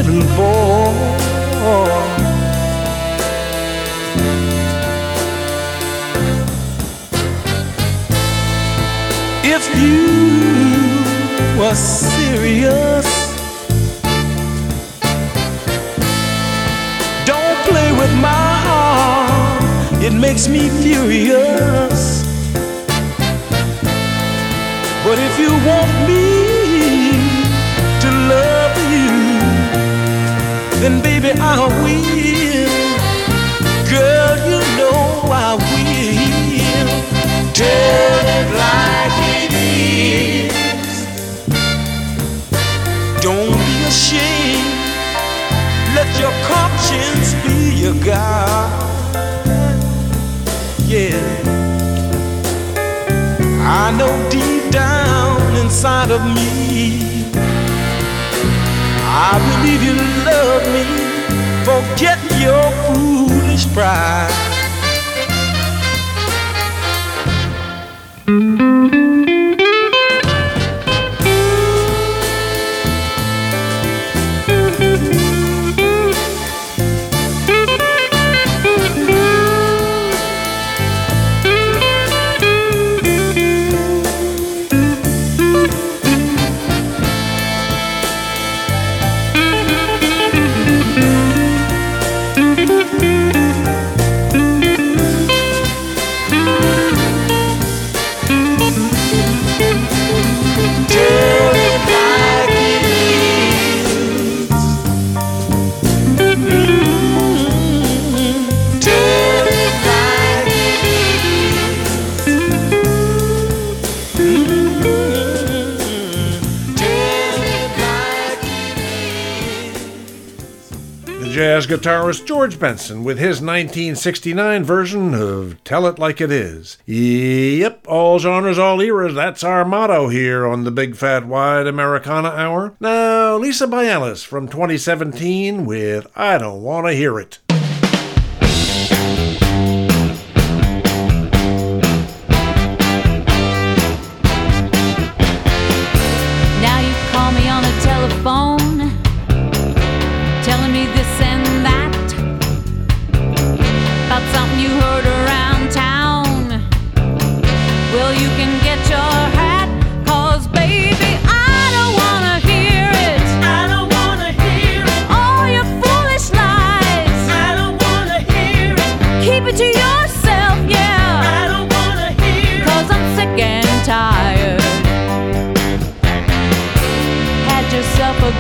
guitarist 121.80 122.26
George 122.26 122.60
Benson 122.60 123.06
with 123.06 123.18
his 123.18 123.40
1969 123.40 124.66
version 124.66 125.14
of 125.14 125.64
Tell 125.64 125.88
It 125.88 125.98
Like 125.98 126.20
It 126.20 126.30
Is. 126.30 126.78
Yep, 126.86 127.86
all 127.88 128.20
genres, 128.20 128.60
all 128.60 128.82
eras, 128.82 129.16
that's 129.16 129.46
our 129.46 129.64
motto 129.64 130.10
here 130.10 130.46
on 130.46 130.66
the 130.66 130.72
Big 130.72 130.98
Fat 130.98 131.26
Wide 131.26 131.68
Americana 131.68 132.30
Hour. 132.30 132.76
Now, 132.82 133.38
Lisa 133.38 133.66
Biales 133.66 134.26
from 134.26 134.50
2017 134.50 135.66
with 135.66 136.06
I 136.18 136.38
Don't 136.38 136.62
Want 136.64 136.88
to 136.88 136.94
Hear 136.94 137.18
It. 137.18 137.40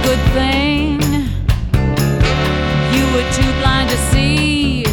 good 0.09 0.31
thing 0.33 0.99
you 2.95 3.05
were 3.13 3.27
too 3.37 3.51
blind 3.61 3.87
to 3.91 3.97
see. 4.09 4.83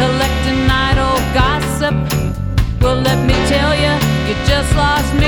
Collecting 0.00 0.62
idle 0.68 1.18
gossip. 1.38 1.94
Well, 2.80 2.96
let 2.96 3.20
me 3.28 3.34
tell 3.46 3.72
you, 3.76 3.94
you 4.26 4.34
just 4.44 4.74
lost 4.74 5.14
me. 5.14 5.23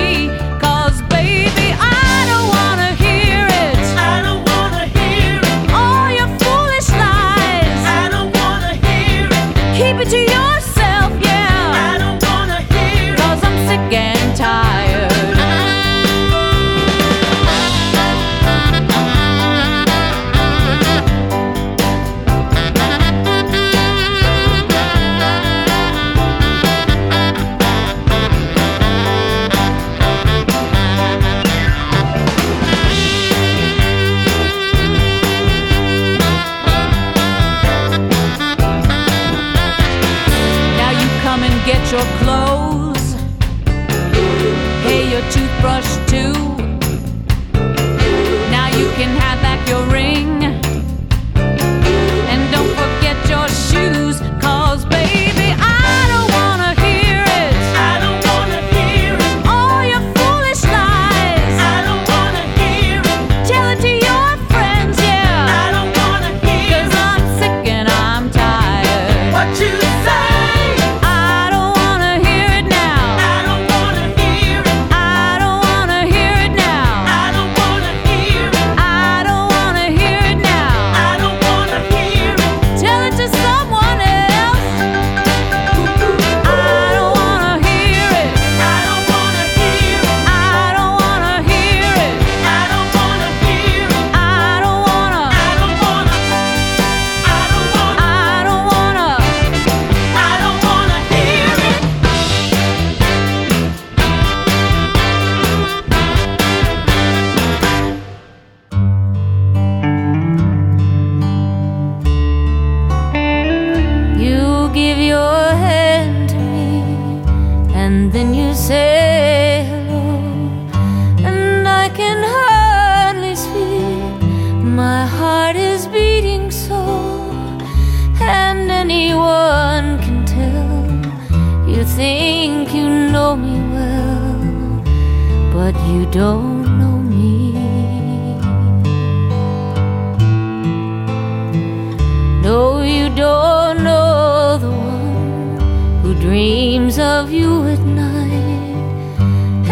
Of 147.27 147.33
you 147.33 147.65
at 147.65 147.81
night 147.81 149.19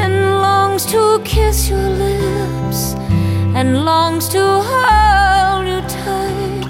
and 0.03 0.15
longs 0.43 0.85
to 0.87 1.21
kiss 1.25 1.69
your 1.69 1.89
lips 1.89 2.95
and 3.55 3.85
longs 3.85 4.29
to 4.29 4.43
hold 4.71 5.67
you 5.67 5.81
tight. 5.89 6.65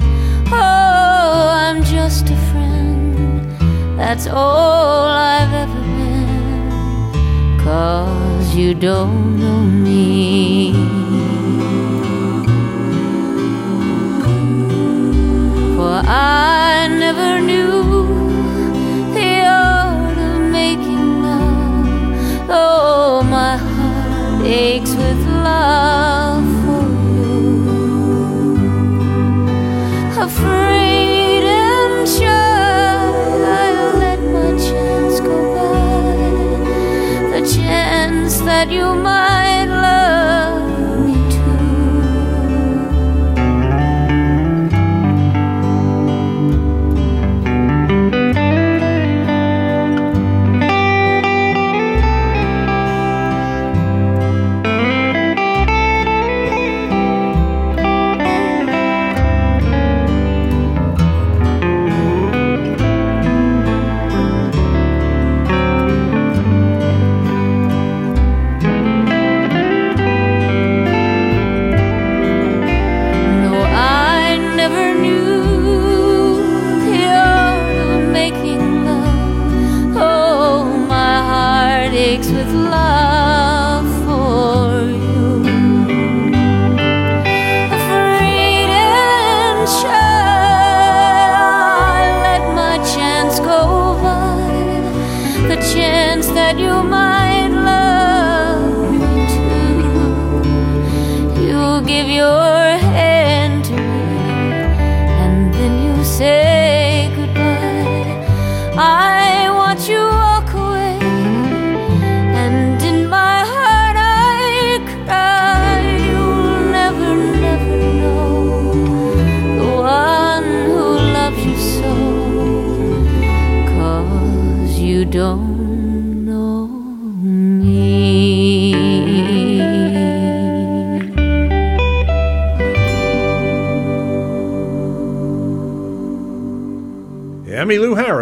Oh, 0.52 1.48
I'm 1.62 1.82
just 1.84 2.28
a 2.28 2.36
friend, 2.50 3.48
that's 3.96 4.26
all 4.26 5.06
I've 5.06 5.54
ever 5.64 5.80
been. 5.98 7.58
Cause 7.60 8.54
you 8.54 8.74
don't 8.74 9.38
know 9.40 9.60
me. 9.60 10.72
For 15.76 15.96
I 16.04 16.88
never 16.88 17.40
knew 17.40 18.03
Oh, 22.56 23.20
my 23.24 23.56
heart 23.56 24.46
aches 24.46 24.94
with 24.94 25.18
love 25.26 26.44
for 26.62 26.86
you. 27.16 28.56
Afraid 30.22 31.42
and 31.42 32.06
I 33.44 33.66
let 33.98 34.20
my 34.36 34.50
chance 34.66 35.18
go 35.18 35.36
by. 35.56 36.14
The 37.32 37.42
chance 37.56 38.38
that 38.42 38.70
you 38.70 38.94
might 38.94 39.43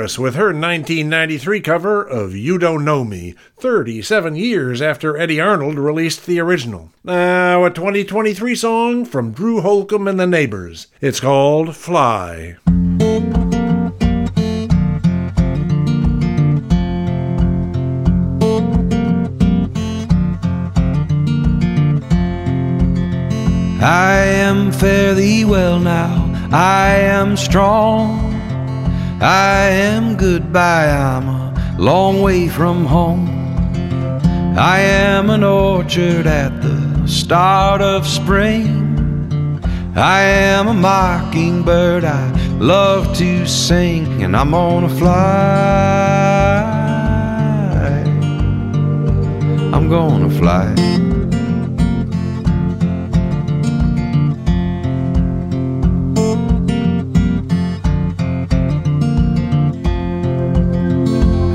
With 0.02 0.34
her 0.34 0.46
1993 0.46 1.60
cover 1.60 2.02
of 2.02 2.34
You 2.34 2.58
Don't 2.58 2.84
Know 2.84 3.04
Me, 3.04 3.36
37 3.58 4.34
years 4.34 4.82
after 4.82 5.16
Eddy 5.16 5.40
Arnold 5.40 5.78
released 5.78 6.26
the 6.26 6.40
original. 6.40 6.90
Now, 7.04 7.64
a 7.64 7.70
2023 7.70 8.56
song 8.56 9.04
from 9.04 9.30
Drew 9.30 9.60
Holcomb 9.60 10.08
and 10.08 10.18
the 10.18 10.26
Neighbors. 10.26 10.88
It's 11.00 11.20
called 11.20 11.76
Fly. 11.76 12.56
I 23.80 24.16
am 24.24 24.72
fairly 24.72 25.44
well 25.44 25.78
now. 25.78 26.28
I 26.50 26.88
am 26.96 27.36
strong. 27.36 28.21
I 29.22 29.68
am 29.68 30.16
goodbye, 30.16 30.90
I'm 30.90 31.28
a 31.28 31.76
long 31.78 32.22
way 32.22 32.48
from 32.48 32.84
home. 32.84 33.28
I 34.58 34.80
am 34.80 35.30
an 35.30 35.44
orchard 35.44 36.26
at 36.26 36.60
the 36.60 37.06
start 37.06 37.80
of 37.80 38.04
spring. 38.04 39.62
I 39.94 40.22
am 40.22 40.66
a 40.66 40.74
mockingbird, 40.74 42.02
I 42.02 42.32
love 42.58 43.16
to 43.18 43.46
sing, 43.46 44.24
and 44.24 44.36
I'm 44.36 44.50
gonna 44.50 44.88
fly. 44.88 45.12
I'm 49.72 49.88
gonna 49.88 50.30
fly. 50.30 50.74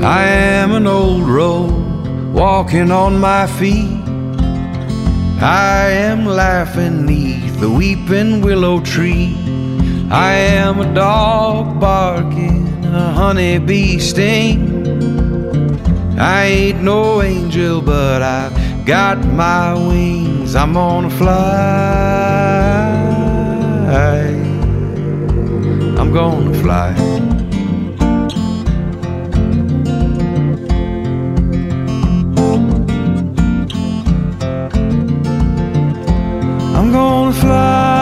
I 0.08 0.24
am 0.24 0.72
an 0.72 0.86
old 0.86 1.28
road 1.28 2.32
walking 2.32 2.90
on 2.90 3.20
my 3.20 3.46
feet. 3.46 4.00
I 5.38 5.90
am 5.90 6.24
laughing 6.24 7.04
neath 7.04 7.60
the 7.60 7.68
weeping 7.68 8.40
willow 8.40 8.80
tree. 8.80 9.36
I 10.10 10.32
am 10.32 10.80
a 10.80 10.94
dog 10.94 11.78
barking, 11.78 12.86
a 12.86 13.12
honeybee 13.12 13.98
sting. 13.98 14.88
I 16.18 16.44
ain't 16.44 16.82
no 16.82 17.20
angel, 17.20 17.82
but 17.82 18.22
I've 18.22 18.86
got 18.86 19.22
my 19.26 19.74
wings. 19.74 20.54
I'm 20.56 20.72
gonna 20.72 21.10
fly. 21.10 21.34
I'm 25.98 26.10
gonna 26.14 26.54
fly. 26.62 27.17
I'm 36.88 36.94
gonna 36.94 37.32
fly. 37.34 37.97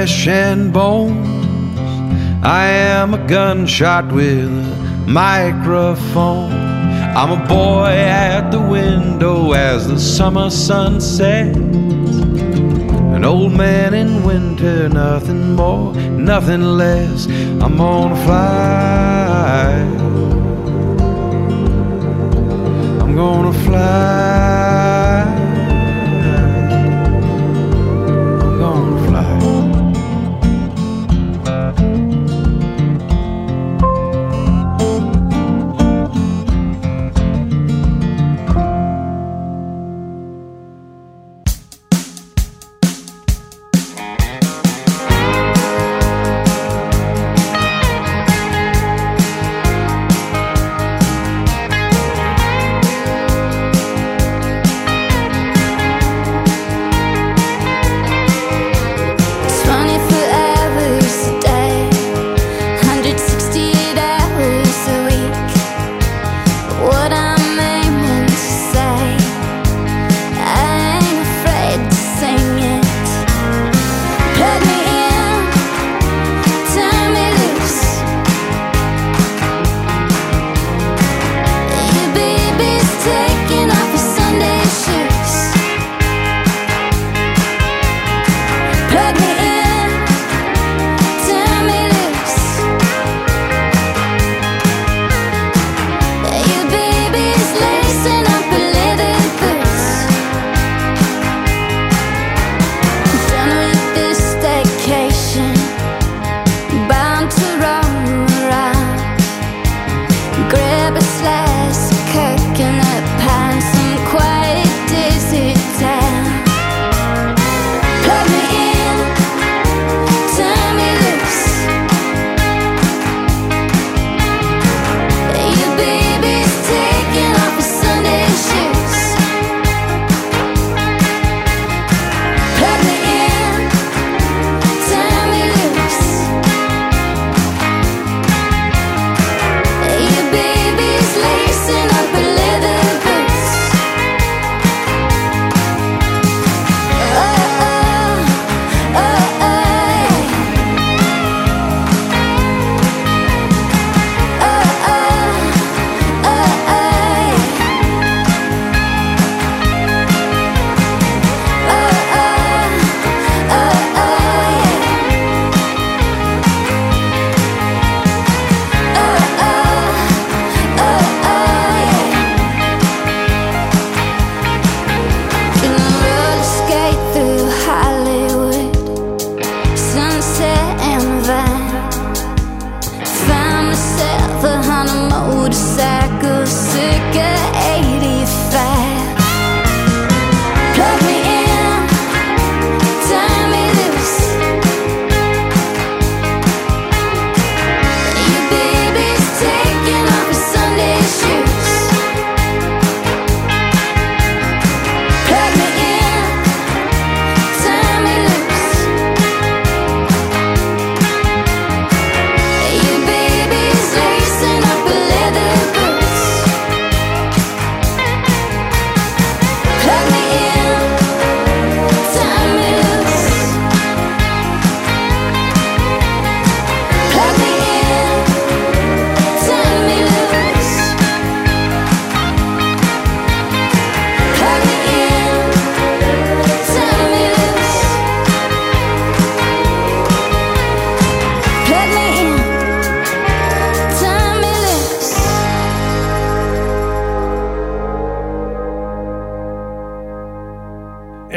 Flesh 0.00 0.28
and 0.28 0.72
bones. 0.72 1.46
I 2.42 2.64
am 2.64 3.12
a 3.12 3.18
gunshot 3.26 4.10
with 4.10 4.48
a 4.48 5.06
microphone. 5.06 6.52
I'm 7.18 7.32
a 7.32 7.46
boy 7.46 7.90
at 7.90 8.50
the 8.50 8.62
window 8.62 9.52
as 9.52 9.88
the 9.88 9.98
summer 9.98 10.48
sun 10.48 11.02
sets. 11.02 11.58
An 13.14 13.26
old 13.26 13.52
man 13.52 13.92
in 13.92 14.22
winter, 14.24 14.88
nothing 14.88 15.54
more, 15.54 15.92
nothing 16.32 16.62
less. 16.62 17.26
I'm 17.62 17.76
gonna 17.76 18.24
fly. 18.24 19.68
I'm 23.02 23.14
gonna 23.14 23.52
fly. 23.66 24.09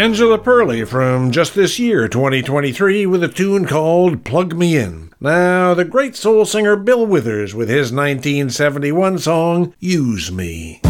Angela 0.04 0.38
Perley 0.38 0.86
from 0.86 1.32
just 1.32 1.56
this 1.56 1.80
year, 1.80 2.10
2023, 2.10 3.06
with 3.06 3.24
a 3.24 3.30
tune 3.30 3.66
called 3.66 4.26
Plug 4.26 4.54
Me 4.54 4.76
In. 4.76 5.14
Now, 5.22 5.74
the 5.74 5.86
great 5.86 6.18
soul 6.18 6.44
singer 6.44 6.76
Bill 6.76 7.06
Withers 7.06 7.56
with 7.56 7.70
his 7.70 7.94
1971 7.94 9.20
song, 9.20 9.74
Use 9.80 10.30
Me. 10.30 10.82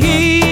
He. 0.00 0.51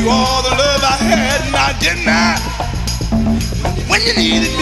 you 0.00 0.08
all 0.08 0.42
the 0.42 0.50
love 0.50 0.82
I 0.82 0.96
had 0.96 1.40
and 1.46 1.56
I 1.56 1.72
didn't. 1.78 2.40
When 3.88 4.00
you 4.06 4.14
needed 4.14 4.56
me. 4.56 4.59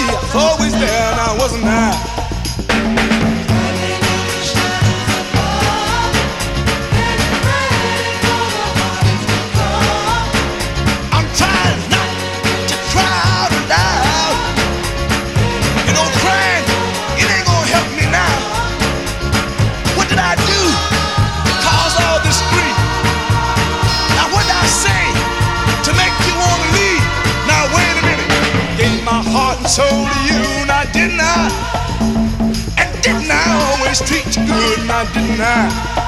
You 34.88 35.36
good, 35.36 36.07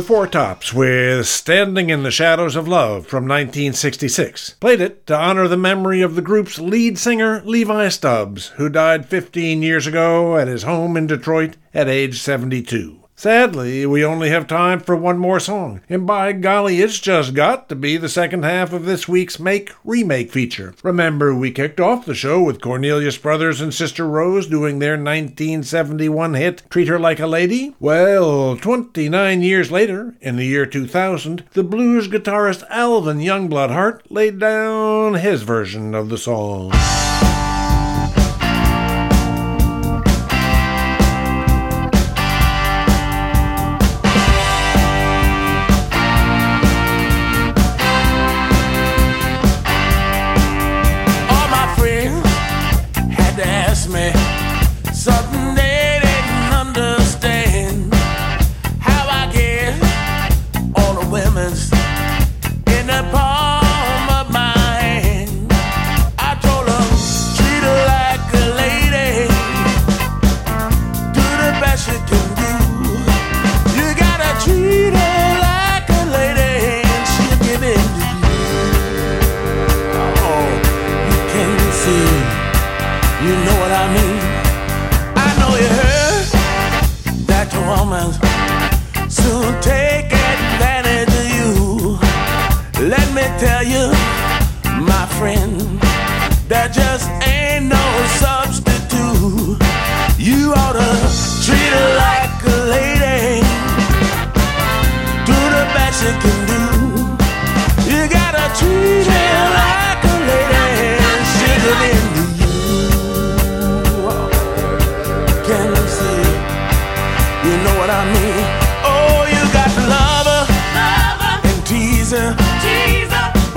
The 0.00 0.06
Four 0.06 0.28
Tops 0.28 0.72
with 0.72 1.26
Standing 1.26 1.90
in 1.90 2.04
the 2.04 2.10
Shadows 2.10 2.56
of 2.56 2.66
Love 2.66 3.06
from 3.06 3.24
1966. 3.24 4.54
Played 4.58 4.80
it 4.80 5.06
to 5.08 5.14
honor 5.14 5.46
the 5.46 5.58
memory 5.58 6.00
of 6.00 6.14
the 6.14 6.22
group's 6.22 6.58
lead 6.58 6.96
singer, 6.96 7.42
Levi 7.44 7.90
Stubbs, 7.90 8.46
who 8.56 8.70
died 8.70 9.04
15 9.04 9.60
years 9.60 9.86
ago 9.86 10.38
at 10.38 10.48
his 10.48 10.62
home 10.62 10.96
in 10.96 11.06
Detroit 11.06 11.58
at 11.74 11.86
age 11.86 12.18
72. 12.18 12.99
Sadly, 13.20 13.84
we 13.84 14.02
only 14.02 14.30
have 14.30 14.46
time 14.46 14.80
for 14.80 14.96
one 14.96 15.18
more 15.18 15.38
song, 15.38 15.82
and 15.90 16.06
by 16.06 16.32
golly, 16.32 16.80
it's 16.80 16.98
just 16.98 17.34
got 17.34 17.68
to 17.68 17.76
be 17.76 17.98
the 17.98 18.08
second 18.08 18.44
half 18.44 18.72
of 18.72 18.86
this 18.86 19.06
week's 19.06 19.38
Make 19.38 19.72
Remake 19.84 20.32
feature. 20.32 20.74
Remember, 20.82 21.34
we 21.34 21.50
kicked 21.50 21.80
off 21.80 22.06
the 22.06 22.14
show 22.14 22.42
with 22.42 22.62
Cornelius 22.62 23.18
Brothers 23.18 23.60
and 23.60 23.74
Sister 23.74 24.08
Rose 24.08 24.46
doing 24.46 24.78
their 24.78 24.92
1971 24.92 26.32
hit 26.32 26.62
Treat 26.70 26.88
Her 26.88 26.98
Like 26.98 27.20
a 27.20 27.26
Lady? 27.26 27.76
Well, 27.78 28.56
29 28.56 29.42
years 29.42 29.70
later, 29.70 30.14
in 30.22 30.36
the 30.36 30.46
year 30.46 30.64
2000, 30.64 31.44
the 31.52 31.62
blues 31.62 32.08
guitarist 32.08 32.64
Alvin 32.70 33.18
Youngblood 33.18 33.70
Hart 33.70 34.10
laid 34.10 34.38
down 34.38 35.12
his 35.16 35.42
version 35.42 35.94
of 35.94 36.08
the 36.08 36.16
song. 36.16 36.72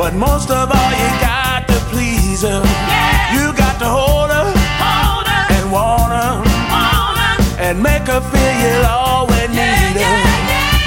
But 0.04 0.16
most 0.16 0.52
of 0.52 0.70
all, 0.70 0.92
you 0.92 1.10
got 1.24 1.66
to 1.70 1.80
please 1.88 2.42
her. 2.42 2.60
Yeah. 2.60 3.40
You 3.40 3.56
got 3.56 3.80
to 3.80 3.88
hold 3.88 4.30
her, 4.36 4.52
hold 4.84 5.26
her. 5.32 5.46
and 5.56 5.72
want 5.72 6.12
her, 6.12 6.44
want 6.44 7.16
her, 7.24 7.64
and 7.64 7.82
make 7.82 8.12
her 8.12 8.20
feel 8.20 8.54
you 8.68 8.84
always 8.84 9.48
need 9.48 9.96
her. 10.04 10.20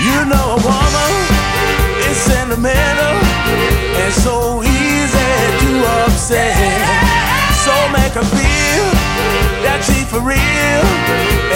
You 0.04 0.28
know 0.28 0.46
a 0.52 0.60
woman 0.60 1.12
is 2.12 2.16
sentimental 2.28 3.16
and 4.04 4.12
so 4.20 4.60
easy 4.62 5.32
to 5.64 5.70
upset. 6.04 6.52
So 7.64 7.72
make 7.96 8.12
her 8.20 8.28
feel 8.36 8.86
that 9.64 9.80
she 9.80 10.04
for 10.12 10.20
real, 10.20 10.84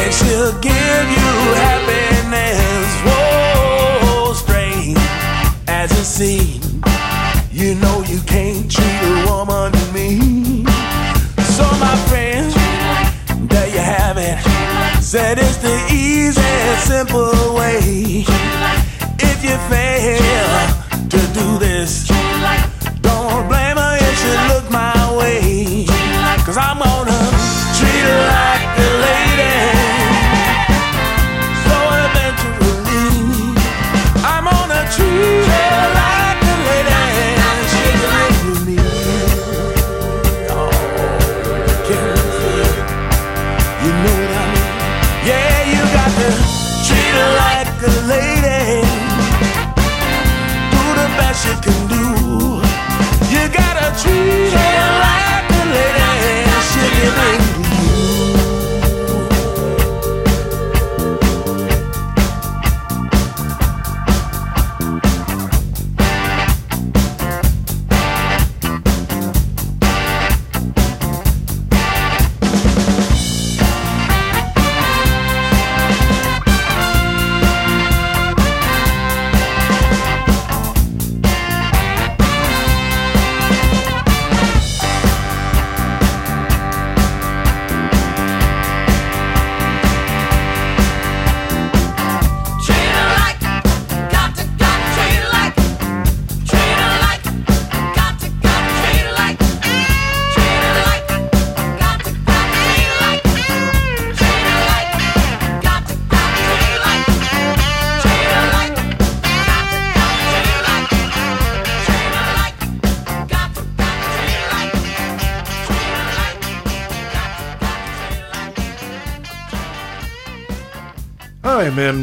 and 0.00 0.08
she'll 0.16 0.56
give 0.64 1.06
you 1.12 1.30
happiness. 1.60 2.88
Whoa, 3.04 4.32
strange 4.32 4.96
as 5.68 5.92
it 5.92 6.08
seems, 6.08 6.64
you 7.60 7.74
know 7.74 8.02
you 8.06 8.18
can't 8.22 8.70
treat 8.70 9.02
a 9.02 9.26
woman 9.28 9.70
mean. 9.92 10.64
So 11.56 11.64
my 11.78 11.94
friends, 12.08 12.54
there 13.50 13.68
you 13.68 13.78
have 13.78 14.16
it. 14.16 14.38
Said 15.02 15.38
it's 15.38 15.58
the 15.58 15.76
easy, 15.92 16.40
simple 16.78 17.54
way. 17.54 18.24
If 19.18 19.44
you 19.44 19.56
fail 19.68 20.50
to 21.12 21.18
do 21.38 21.58
this, 21.58 21.69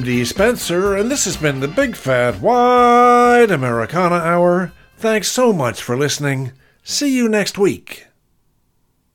MD 0.08 0.26
Spenser, 0.26 0.96
and 0.96 1.12
this 1.12 1.26
has 1.26 1.36
been 1.36 1.60
the 1.60 1.68
Big 1.68 1.94
Fat 1.94 2.40
Wide 2.40 3.52
Americana 3.52 4.16
Hour. 4.16 4.72
Thanks 4.96 5.30
so 5.30 5.52
much 5.52 5.84
for 5.84 5.98
listening. 5.98 6.54
See 6.82 7.14
you 7.14 7.28
next 7.28 7.58
week. 7.58 8.07